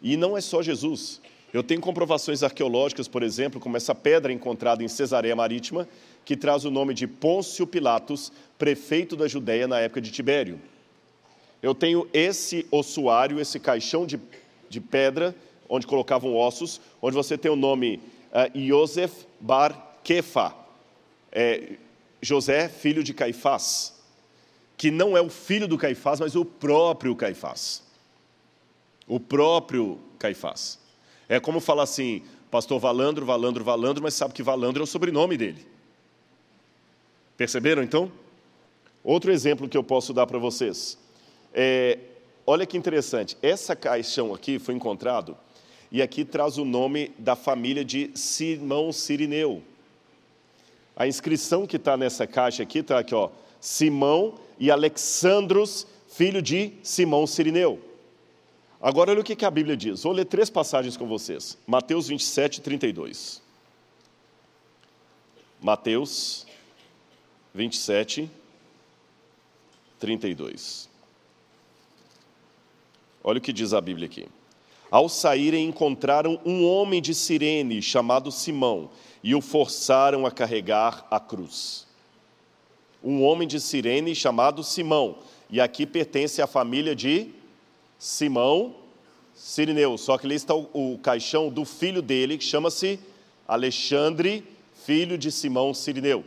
[0.02, 1.20] E não é só Jesus.
[1.52, 5.88] Eu tenho comprovações arqueológicas, por exemplo, como essa pedra encontrada em Cesareia Marítima,
[6.24, 10.60] que traz o nome de Pôncio Pilatos, prefeito da Judéia na época de Tibério.
[11.62, 14.20] Eu tenho esse ossuário, esse caixão de,
[14.68, 15.34] de pedra,
[15.68, 18.00] onde colocavam ossos, onde você tem o nome
[18.32, 20.54] uh, Yosef Bar Kefa,
[21.36, 21.74] é,
[22.22, 23.92] José, filho de Caifás,
[24.74, 27.82] que não é o filho do Caifás, mas o próprio Caifás.
[29.06, 30.78] O próprio Caifás.
[31.28, 35.36] É como falar assim, pastor Valandro, Valandro, Valandro, mas sabe que Valandro é o sobrenome
[35.36, 35.66] dele.
[37.36, 38.10] Perceberam então?
[39.04, 40.98] Outro exemplo que eu posso dar para vocês.
[41.52, 41.98] É,
[42.46, 45.36] olha que interessante, essa caixão aqui foi encontrado,
[45.92, 49.62] e aqui traz o nome da família de Simão Sirineu.
[50.96, 53.28] A inscrição que está nessa caixa aqui está aqui, ó,
[53.60, 57.78] Simão e Alexandros, filho de Simão Sirineu.
[58.80, 60.02] Agora olha o que a Bíblia diz.
[60.02, 61.58] Vou ler três passagens com vocês.
[61.66, 63.42] Mateus 27, 32.
[65.60, 66.46] Mateus
[67.54, 68.30] 27,
[69.98, 70.88] 32.
[73.24, 74.28] Olha o que diz a Bíblia aqui.
[74.90, 78.88] Ao saírem, encontraram um homem de Cirene chamado Simão
[79.22, 81.86] e o forçaram a carregar a cruz.
[83.02, 85.18] Um homem de Cirene chamado Simão,
[85.50, 87.30] e aqui pertence à família de
[87.98, 88.74] Simão
[89.34, 92.98] Sirineu, só que ali está o, o caixão do filho dele, que chama-se
[93.46, 94.44] Alexandre,
[94.84, 96.24] filho de Simão Sirineu.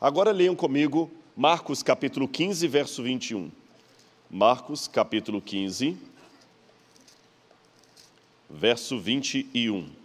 [0.00, 3.50] Agora leiam comigo Marcos capítulo 15, verso 21.
[4.30, 5.96] Marcos capítulo 15,
[8.48, 9.99] verso 21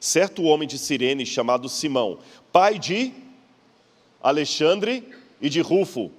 [0.00, 2.18] certo homem de Cirene chamado Simão,
[2.52, 3.12] pai de
[4.22, 5.04] Alexandre
[5.40, 6.10] e de Rufo.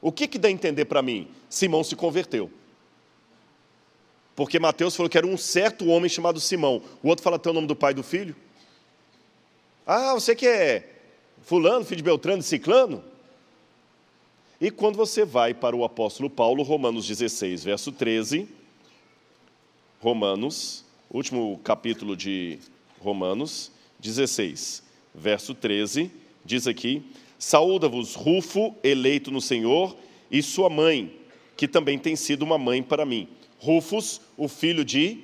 [0.00, 1.28] O que, que dá a entender para mim?
[1.48, 2.50] Simão se converteu.
[4.34, 6.82] Porque Mateus falou que era um certo homem chamado Simão.
[7.02, 8.34] O outro fala até o nome do pai e do filho.
[9.86, 10.88] Ah, você que é
[11.42, 13.04] fulano, filho de Beltrano Ciclano?
[14.60, 18.48] E quando você vai para o apóstolo Paulo, Romanos 16, verso 13,
[20.00, 22.58] Romanos, último capítulo de
[23.00, 24.82] Romanos 16,
[25.14, 26.10] verso 13,
[26.44, 27.02] diz aqui:
[27.38, 29.96] Saúda-vos Rufo, eleito no Senhor,
[30.30, 31.16] e sua mãe,
[31.56, 33.26] que também tem sido uma mãe para mim.
[33.58, 35.18] Rufus, o filho de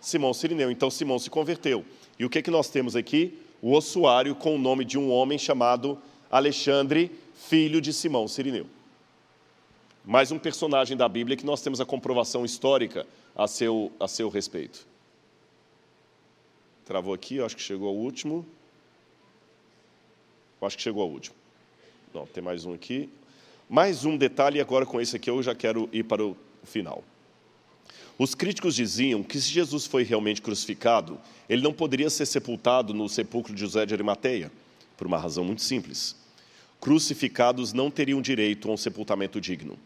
[0.00, 0.70] Simão Sirineu.
[0.70, 1.84] Então Simão se converteu.
[2.18, 3.38] E o que, é que nós temos aqui?
[3.62, 5.98] O ossuário com o nome de um homem chamado
[6.30, 8.66] Alexandre, filho de Simão Sirineu.
[10.04, 14.28] Mais um personagem da Bíblia que nós temos a comprovação histórica a seu, a seu
[14.28, 14.86] respeito.
[16.86, 18.46] Travou aqui, acho que chegou ao último.
[20.62, 21.34] Acho que chegou ao último.
[22.14, 23.10] Não, tem mais um aqui.
[23.68, 27.02] Mais um detalhe, agora com esse aqui eu já quero ir para o final.
[28.16, 33.08] Os críticos diziam que se Jesus foi realmente crucificado, ele não poderia ser sepultado no
[33.08, 34.50] sepulcro de José de Arimateia,
[34.96, 36.14] por uma razão muito simples.
[36.80, 39.76] Crucificados não teriam direito a um sepultamento digno.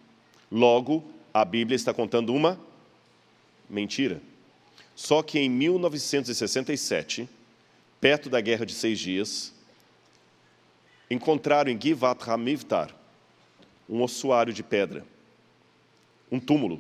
[0.52, 2.60] Logo, a Bíblia está contando uma
[3.70, 4.20] mentira.
[5.02, 7.26] Só que em 1967,
[7.98, 9.50] perto da Guerra de Seis Dias,
[11.10, 12.94] encontraram em Givat Hamivtar
[13.88, 15.02] um ossuário de pedra,
[16.30, 16.78] um túmulo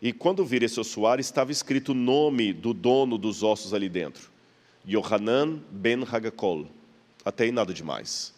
[0.00, 4.30] e quando vir esse ossuário, estava escrito o nome do dono dos ossos ali dentro:
[4.88, 6.68] Yohanan ben Hagakol.
[7.22, 8.32] Até aí nada demais.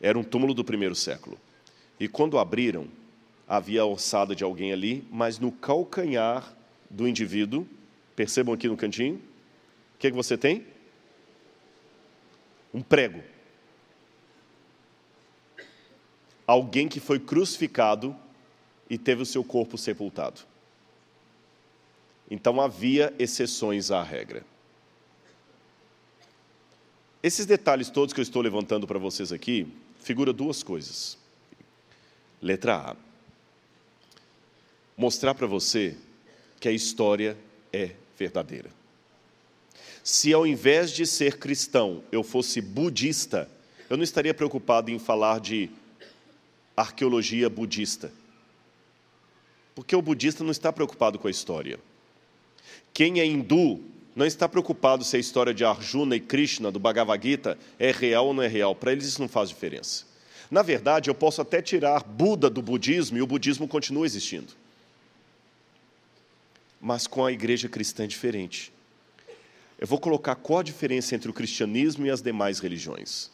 [0.00, 1.36] Era um túmulo do primeiro século.
[1.98, 2.86] E quando abriram,
[3.48, 6.54] havia a ossada de alguém ali, mas no calcanhar
[6.88, 7.66] do indivíduo,
[8.18, 9.14] percebam aqui no cantinho,
[9.94, 10.66] o que, é que você tem?
[12.74, 13.22] Um prego.
[16.44, 18.16] Alguém que foi crucificado
[18.90, 20.40] e teve o seu corpo sepultado.
[22.28, 24.44] Então havia exceções à regra.
[27.22, 31.16] Esses detalhes todos que eu estou levantando para vocês aqui, figura duas coisas.
[32.42, 32.96] Letra A.
[34.96, 35.96] Mostrar para você
[36.58, 37.38] que a história
[37.72, 38.70] é verdadeira.
[40.02, 43.48] Se ao invés de ser cristão eu fosse budista,
[43.88, 45.70] eu não estaria preocupado em falar de
[46.76, 48.12] arqueologia budista.
[49.74, 51.78] Porque o budista não está preocupado com a história.
[52.92, 53.80] Quem é hindu
[54.16, 58.26] não está preocupado se a história de Arjuna e Krishna, do Bhagavad Gita, é real
[58.26, 58.74] ou não é real.
[58.74, 60.04] Para eles isso não faz diferença.
[60.50, 64.52] Na verdade, eu posso até tirar Buda do budismo e o budismo continua existindo.
[66.80, 68.72] Mas com a igreja cristã diferente.
[69.78, 73.30] Eu vou colocar qual a diferença entre o cristianismo e as demais religiões.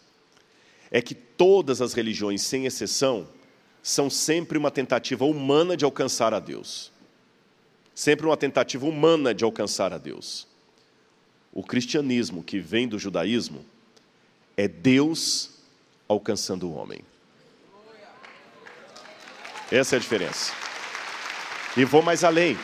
[0.91, 3.29] É que todas as religiões, sem exceção,
[3.83, 6.93] são sempre uma tentativa humana de alcançar a Deus
[7.95, 10.49] sempre uma tentativa humana de alcançar a Deus.
[11.53, 13.65] O cristianismo que vem do judaísmo
[14.57, 15.51] é Deus
[16.09, 17.01] alcançando o homem.
[19.71, 20.53] Essa é a diferença.
[21.77, 22.59] E vou mais além.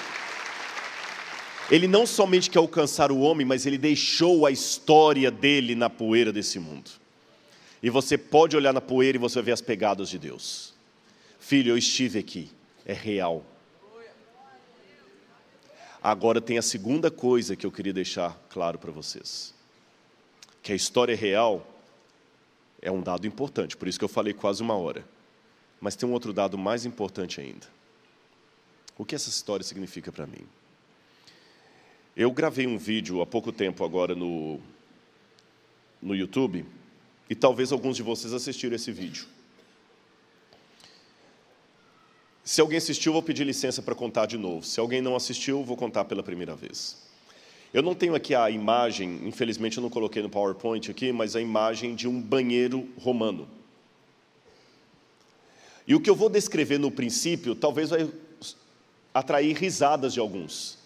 [1.71, 6.33] Ele não somente quer alcançar o homem, mas ele deixou a história dele na poeira
[6.33, 6.91] desse mundo.
[7.83, 10.75] E você pode olhar na poeira e você ver as pegadas de Deus.
[11.39, 12.51] Filho, eu estive aqui,
[12.85, 13.45] é real.
[16.03, 19.55] Agora tem a segunda coisa que eu queria deixar claro para vocês.
[20.63, 21.67] Que a história real
[22.83, 25.05] é um dado importante, por isso que eu falei quase uma hora.
[25.81, 27.67] Mas tem um outro dado mais importante ainda.
[28.99, 30.47] O que essa história significa para mim?
[32.21, 34.61] Eu gravei um vídeo há pouco tempo agora no,
[36.03, 36.67] no YouTube,
[37.31, 39.25] e talvez alguns de vocês assistiram esse vídeo.
[42.45, 44.67] Se alguém assistiu, vou pedir licença para contar de novo.
[44.67, 46.99] Se alguém não assistiu, vou contar pela primeira vez.
[47.73, 51.41] Eu não tenho aqui a imagem, infelizmente eu não coloquei no PowerPoint aqui, mas a
[51.41, 53.49] imagem de um banheiro romano.
[55.89, 58.13] E o que eu vou descrever no princípio talvez vai
[59.15, 60.80] atrair risadas de alguns.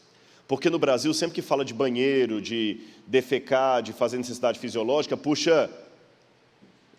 [0.46, 5.70] Porque no Brasil, sempre que fala de banheiro, de defecar, de fazer necessidade fisiológica, puxa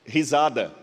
[0.05, 0.73] risada.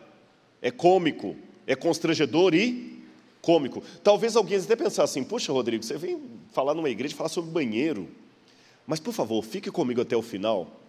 [0.61, 1.37] É cômico,
[1.67, 3.03] é constrangedor e
[3.41, 3.83] cômico.
[4.03, 6.21] Talvez alguém até pensar assim: puxa, Rodrigo, você vem
[6.53, 8.09] falar numa igreja falar sobre banheiro.
[8.87, 10.81] Mas, por favor, fique comigo até o final,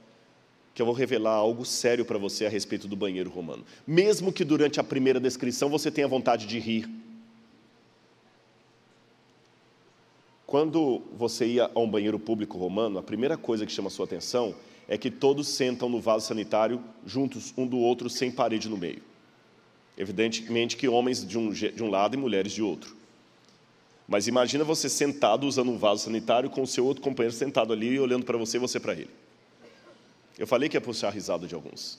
[0.74, 3.63] que eu vou revelar algo sério para você a respeito do banheiro romano.
[3.86, 6.89] Mesmo que durante a primeira descrição você tenha vontade de rir.
[10.54, 14.54] Quando você ia a um banheiro público romano, a primeira coisa que chama sua atenção
[14.88, 19.01] é que todos sentam no vaso sanitário juntos um do outro, sem parede no meio.
[19.97, 22.95] Evidentemente que homens de um, de um lado e mulheres de outro.
[24.08, 27.99] Mas imagina você sentado usando um vaso sanitário com o seu outro companheiro sentado ali
[27.99, 29.10] olhando para você e você para ele.
[30.38, 31.97] Eu falei que ia puxar a risada de alguns.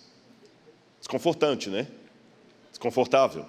[1.01, 1.89] Desconfortante, né?
[2.71, 3.47] Desconfortável.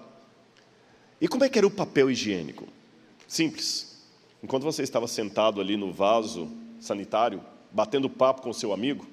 [1.21, 2.67] E como é que era o papel higiênico?
[3.27, 3.93] Simples.
[4.45, 7.41] Enquanto você estava sentado ali no vaso sanitário,
[7.71, 9.07] batendo papo com seu amigo,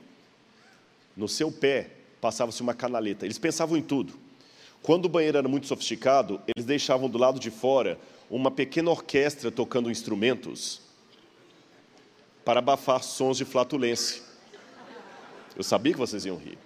[1.16, 1.88] no seu pé
[2.20, 3.24] passava-se uma canaleta.
[3.24, 4.12] Eles pensavam em tudo.
[4.82, 9.50] Quando o banheiro era muito sofisticado, eles deixavam do lado de fora uma pequena orquestra
[9.50, 10.82] tocando instrumentos
[12.44, 14.20] para abafar sons de flatulência.
[15.56, 16.58] Eu sabia que vocês iam rir.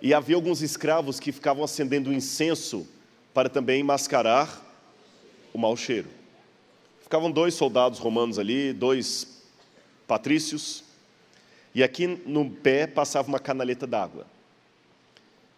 [0.00, 2.88] E havia alguns escravos que ficavam acendendo incenso
[3.34, 4.64] para também mascarar
[5.52, 6.15] o mau cheiro.
[7.06, 9.44] Ficavam dois soldados romanos ali, dois
[10.08, 10.82] patrícios,
[11.72, 14.26] e aqui no pé passava uma canaleta d'água.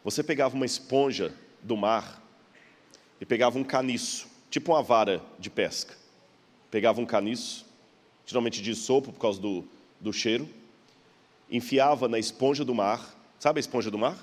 [0.04, 1.32] Você pegava uma esponja
[1.62, 2.22] do mar
[3.18, 5.96] e pegava um caniço, tipo uma vara de pesca.
[6.70, 7.64] Pegava um caniço,
[8.26, 9.64] geralmente de sopo por causa do,
[9.98, 10.46] do cheiro,
[11.50, 13.16] enfiava na esponja do mar.
[13.40, 14.18] Sabe a esponja do mar?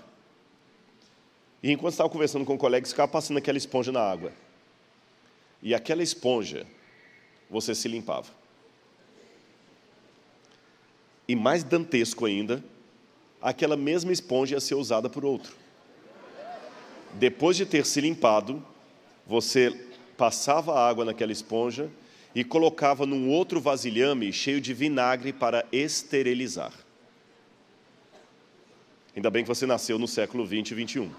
[1.64, 4.32] E enquanto estava conversando com um colega, ficava passando aquela esponja na água.
[5.60, 6.68] E aquela esponja,
[7.50, 8.32] você se limpava.
[11.28, 12.64] E mais dantesco ainda,
[13.42, 15.56] aquela mesma esponja ia ser usada por outro.
[17.14, 18.64] Depois de ter se limpado,
[19.26, 19.72] você
[20.18, 21.90] passava a água naquela esponja
[22.34, 26.74] e colocava num outro vasilhame cheio de vinagre para esterilizar.
[29.16, 31.12] Ainda bem que você nasceu no século 20 e 21.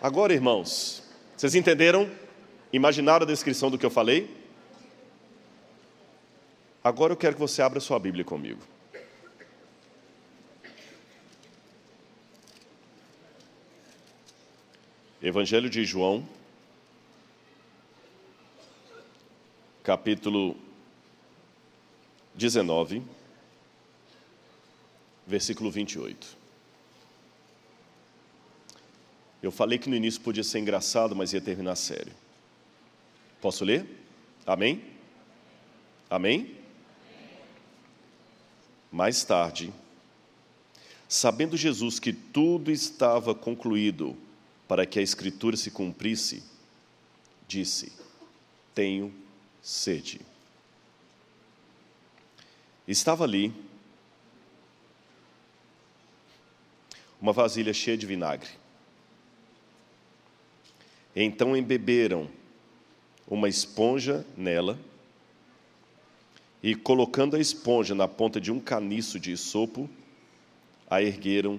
[0.00, 1.04] Agora, irmãos,
[1.36, 2.10] vocês entenderam?
[2.72, 4.34] Imaginaram a descrição do que eu falei?
[6.82, 8.60] Agora eu quero que você abra sua Bíblia comigo.
[15.22, 16.26] Evangelho de João,
[19.84, 20.56] capítulo
[22.34, 23.02] 19,
[25.26, 26.36] versículo 28.
[29.40, 32.21] Eu falei que no início podia ser engraçado, mas ia terminar sério.
[33.42, 33.84] Posso ler?
[34.46, 34.84] Amém?
[36.08, 36.56] Amém?
[38.92, 39.72] Mais tarde,
[41.08, 44.16] sabendo Jesus que tudo estava concluído,
[44.68, 46.40] para que a Escritura se cumprisse,
[47.48, 47.92] disse:
[48.72, 49.12] Tenho
[49.60, 50.20] sede.
[52.86, 53.52] Estava ali
[57.20, 58.50] uma vasilha cheia de vinagre.
[61.16, 62.30] Então embeberam
[63.32, 64.78] uma esponja nela
[66.62, 69.88] e, colocando a esponja na ponta de um caniço de sopo,
[70.88, 71.58] a ergueram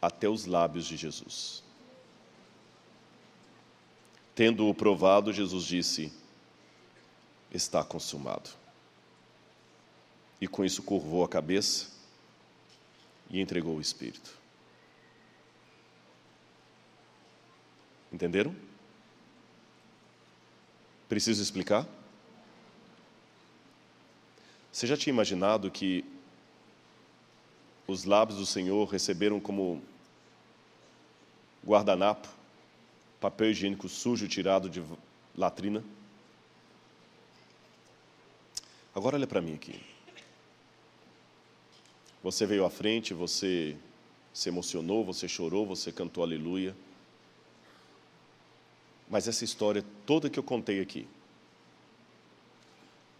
[0.00, 1.62] até os lábios de Jesus.
[4.34, 6.12] Tendo-o provado, Jesus disse:
[7.52, 8.50] Está consumado.
[10.40, 11.92] E com isso curvou a cabeça
[13.30, 14.36] e entregou o Espírito.
[18.12, 18.71] Entenderam?
[21.12, 21.86] Preciso explicar?
[24.72, 26.06] Você já tinha imaginado que
[27.86, 29.82] os lábios do Senhor receberam como
[31.62, 32.26] guardanapo
[33.20, 34.82] papel higiênico sujo tirado de
[35.36, 35.84] latrina.
[38.94, 39.78] Agora olha para mim aqui.
[42.22, 43.76] Você veio à frente, você
[44.32, 46.74] se emocionou, você chorou, você cantou aleluia.
[49.12, 51.06] Mas essa história toda que eu contei aqui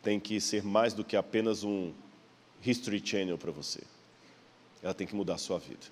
[0.03, 1.93] tem que ser mais do que apenas um
[2.65, 3.83] History Channel para você.
[4.83, 5.87] Ela tem que mudar a sua vida.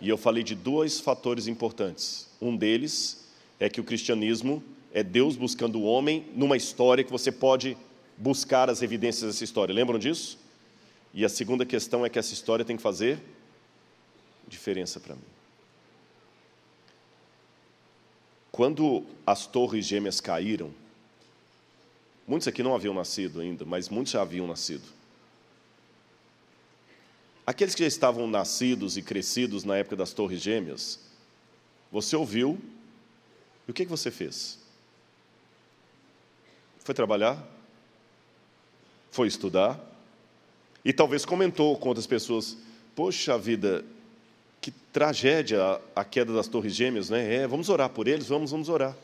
[0.00, 2.28] E eu falei de dois fatores importantes.
[2.42, 3.28] Um deles
[3.60, 4.60] é que o cristianismo
[4.92, 7.76] é Deus buscando o homem numa história que você pode
[8.18, 9.72] buscar as evidências dessa história.
[9.72, 10.36] Lembram disso?
[11.14, 13.20] E a segunda questão é que essa história tem que fazer
[14.48, 15.39] diferença para mim.
[18.60, 20.70] Quando as torres gêmeas caíram,
[22.28, 24.86] muitos aqui não haviam nascido ainda, mas muitos já haviam nascido.
[27.46, 31.00] Aqueles que já estavam nascidos e crescidos na época das Torres Gêmeas,
[31.90, 32.58] você ouviu,
[33.66, 34.58] e o que, que você fez?
[36.80, 37.42] Foi trabalhar?
[39.10, 39.80] Foi estudar?
[40.84, 42.58] E talvez comentou com outras pessoas:
[42.94, 43.82] Poxa vida,
[44.60, 47.34] que tragédia a queda das Torres Gêmeas, né?
[47.36, 48.96] É, vamos orar por eles, vamos, vamos orar.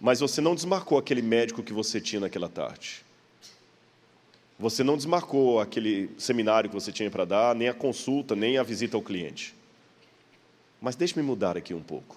[0.00, 3.04] Mas você não desmarcou aquele médico que você tinha naquela tarde.
[4.58, 8.62] Você não desmarcou aquele seminário que você tinha para dar, nem a consulta, nem a
[8.62, 9.54] visita ao cliente.
[10.80, 12.16] Mas deixe-me mudar aqui um pouco.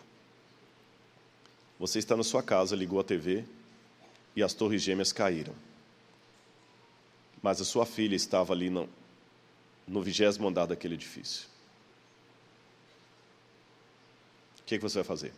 [1.80, 3.43] Você está na sua casa, ligou a TV
[4.36, 5.53] e as torres gêmeas caíram.
[7.41, 8.89] Mas a sua filha estava ali no,
[9.88, 11.47] no vigésimo andar daquele edifício.
[14.57, 15.34] O que, que você vai fazer?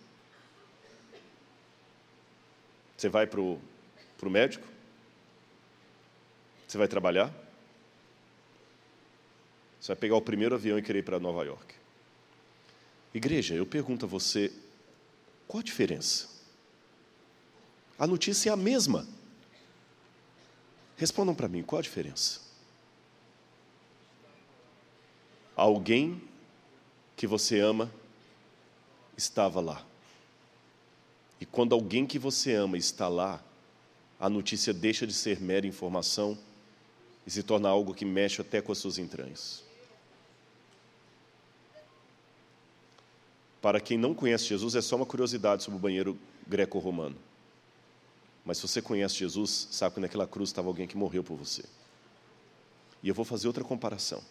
[2.98, 3.60] Você vai para o
[4.24, 4.68] médico?
[6.68, 7.32] Você vai trabalhar?
[9.80, 11.76] Você vai pegar o primeiro avião e querer ir para Nova York.
[13.14, 14.52] Igreja, eu pergunto a você,
[15.48, 16.28] qual a diferença?
[18.00, 19.08] A notícia é a mesma.
[20.98, 22.42] Respondam para mim, qual a diferença?
[25.56, 26.22] Alguém
[27.16, 27.92] que você ama
[29.20, 29.86] estava lá.
[31.40, 33.42] E quando alguém que você ama está lá,
[34.20, 36.38] a notícia deixa de ser mera informação
[37.26, 39.64] e se torna algo que mexe até com as suas entranhas.
[43.62, 46.18] Para quem não conhece Jesus, é só uma curiosidade sobre o banheiro
[46.48, 47.16] greco-romano.
[48.44, 51.64] Mas se você conhece Jesus, sabe que naquela cruz estava alguém que morreu por você.
[53.04, 54.22] E eu vou fazer outra comparação.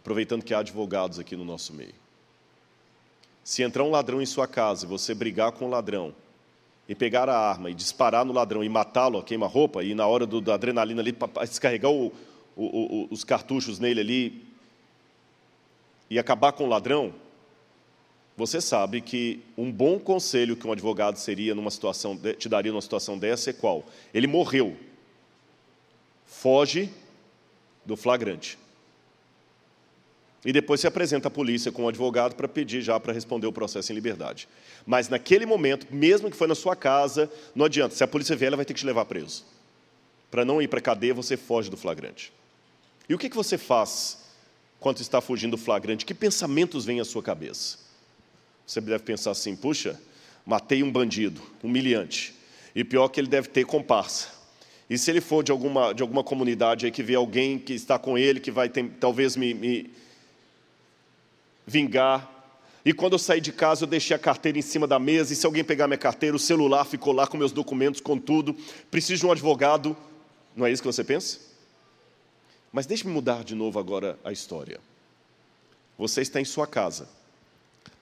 [0.00, 2.03] Aproveitando que há advogados aqui no nosso meio.
[3.44, 6.14] Se entrar um ladrão em sua casa e você brigar com o ladrão,
[6.88, 10.40] e pegar a arma e disparar no ladrão e matá-lo, queima-roupa, e na hora do,
[10.40, 12.12] da adrenalina ali, descarregar o,
[12.56, 14.44] o, o, os cartuchos nele ali
[16.10, 17.14] e acabar com o ladrão,
[18.36, 22.82] você sabe que um bom conselho que um advogado seria numa situação, te daria numa
[22.82, 23.84] situação dessa é qual?
[24.12, 24.76] Ele morreu.
[26.26, 26.90] Foge
[27.84, 28.58] do flagrante.
[30.44, 33.46] E depois se apresenta à polícia com o um advogado para pedir já para responder
[33.46, 34.46] o processo em liberdade.
[34.84, 37.94] Mas naquele momento, mesmo que foi na sua casa, não adianta.
[37.94, 39.44] Se a polícia vier, ela vai ter que te levar preso.
[40.30, 42.32] Para não ir para a cadeia, você foge do flagrante.
[43.08, 44.24] E o que, que você faz
[44.78, 46.04] quando está fugindo do flagrante?
[46.04, 47.78] Que pensamentos vêm à sua cabeça?
[48.66, 49.98] Você deve pensar assim: puxa,
[50.44, 52.34] matei um bandido, humilhante.
[52.74, 54.28] E pior que ele deve ter comparsa.
[54.90, 57.98] E se ele for de alguma, de alguma comunidade aí que vê alguém que está
[57.98, 59.90] com ele, que vai ter, talvez me, me
[61.66, 62.30] vingar.
[62.84, 65.36] E quando eu saí de casa, eu deixei a carteira em cima da mesa, e
[65.36, 68.54] se alguém pegar minha carteira, o celular ficou lá com meus documentos, com tudo.
[68.90, 69.96] Preciso de um advogado.
[70.54, 71.38] Não é isso que você pensa?
[72.70, 74.80] Mas deixe-me mudar de novo agora a história.
[75.96, 77.08] Você está em sua casa,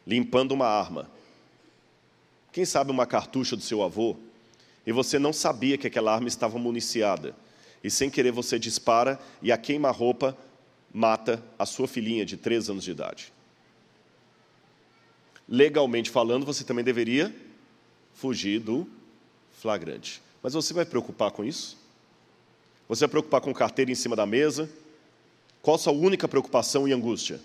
[0.04, 1.08] limpando uma arma.
[2.50, 4.16] Quem sabe uma cartucha do seu avô,
[4.84, 7.36] e você não sabia que aquela arma estava municiada.
[7.84, 10.36] E sem querer você dispara e a queima-roupa
[10.92, 13.32] mata a sua filhinha de três anos de idade
[15.48, 17.34] legalmente falando, você também deveria
[18.14, 18.88] fugir do
[19.52, 20.22] flagrante.
[20.42, 21.76] Mas você vai preocupar com isso?
[22.88, 24.68] Você vai preocupar com carteira em cima da mesa?
[25.62, 27.40] Qual a sua única preocupação e angústia?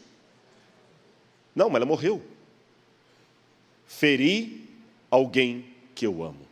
[1.56, 2.22] Não, mas ela morreu.
[3.86, 4.68] Feri
[5.10, 6.48] alguém que eu amo.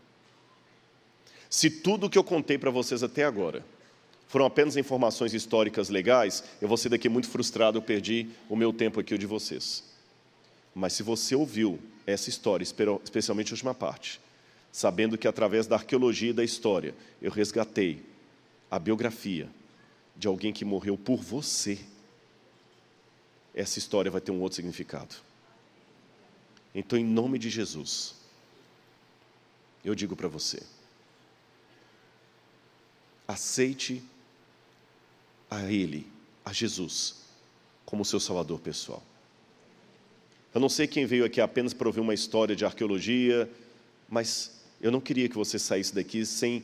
[1.50, 3.66] Se tudo o que eu contei para vocês até agora
[4.28, 8.74] foram apenas informações históricas legais, eu vou ser daqui muito frustrado, eu perdi o meu
[8.74, 9.95] tempo aqui o de vocês.
[10.76, 12.66] Mas se você ouviu essa história,
[13.02, 14.20] especialmente a última parte,
[14.74, 18.04] sabendo que através da arqueologia e da história eu resgatei
[18.70, 19.50] a biografia
[20.18, 21.80] de alguém que morreu por você,
[23.54, 25.16] essa história vai ter um outro significado.
[26.74, 28.16] Então, em nome de Jesus,
[29.84, 30.62] eu digo para você:
[33.26, 34.04] aceite
[35.50, 36.06] a Ele,
[36.44, 37.22] a Jesus,
[37.86, 39.02] como seu Salvador pessoal.
[40.56, 43.50] Eu não sei quem veio aqui apenas para ouvir uma história de arqueologia,
[44.08, 46.64] mas eu não queria que você saísse daqui sem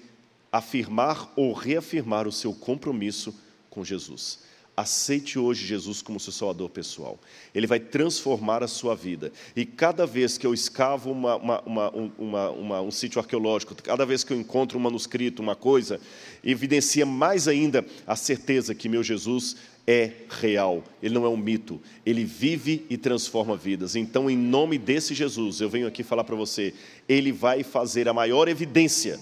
[0.50, 3.36] afirmar ou reafirmar o seu compromisso
[3.70, 4.40] com Jesus.
[4.78, 7.20] Aceite hoje Jesus como seu salvador pessoal.
[7.54, 9.30] Ele vai transformar a sua vida.
[9.54, 14.32] E cada vez que eu escavo uma, uma, uma, um sítio arqueológico, cada vez que
[14.32, 16.00] eu encontro um manuscrito, uma coisa,
[16.42, 21.82] evidencia mais ainda a certeza que meu Jesus é real, ele não é um mito,
[22.06, 23.96] ele vive e transforma vidas.
[23.96, 26.74] Então, em nome desse Jesus, eu venho aqui falar para você,
[27.10, 29.20] ele vai fazer a maior evidência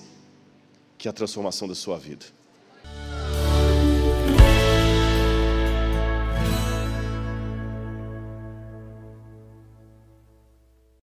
[0.98, 2.26] que é a transformação da sua vida.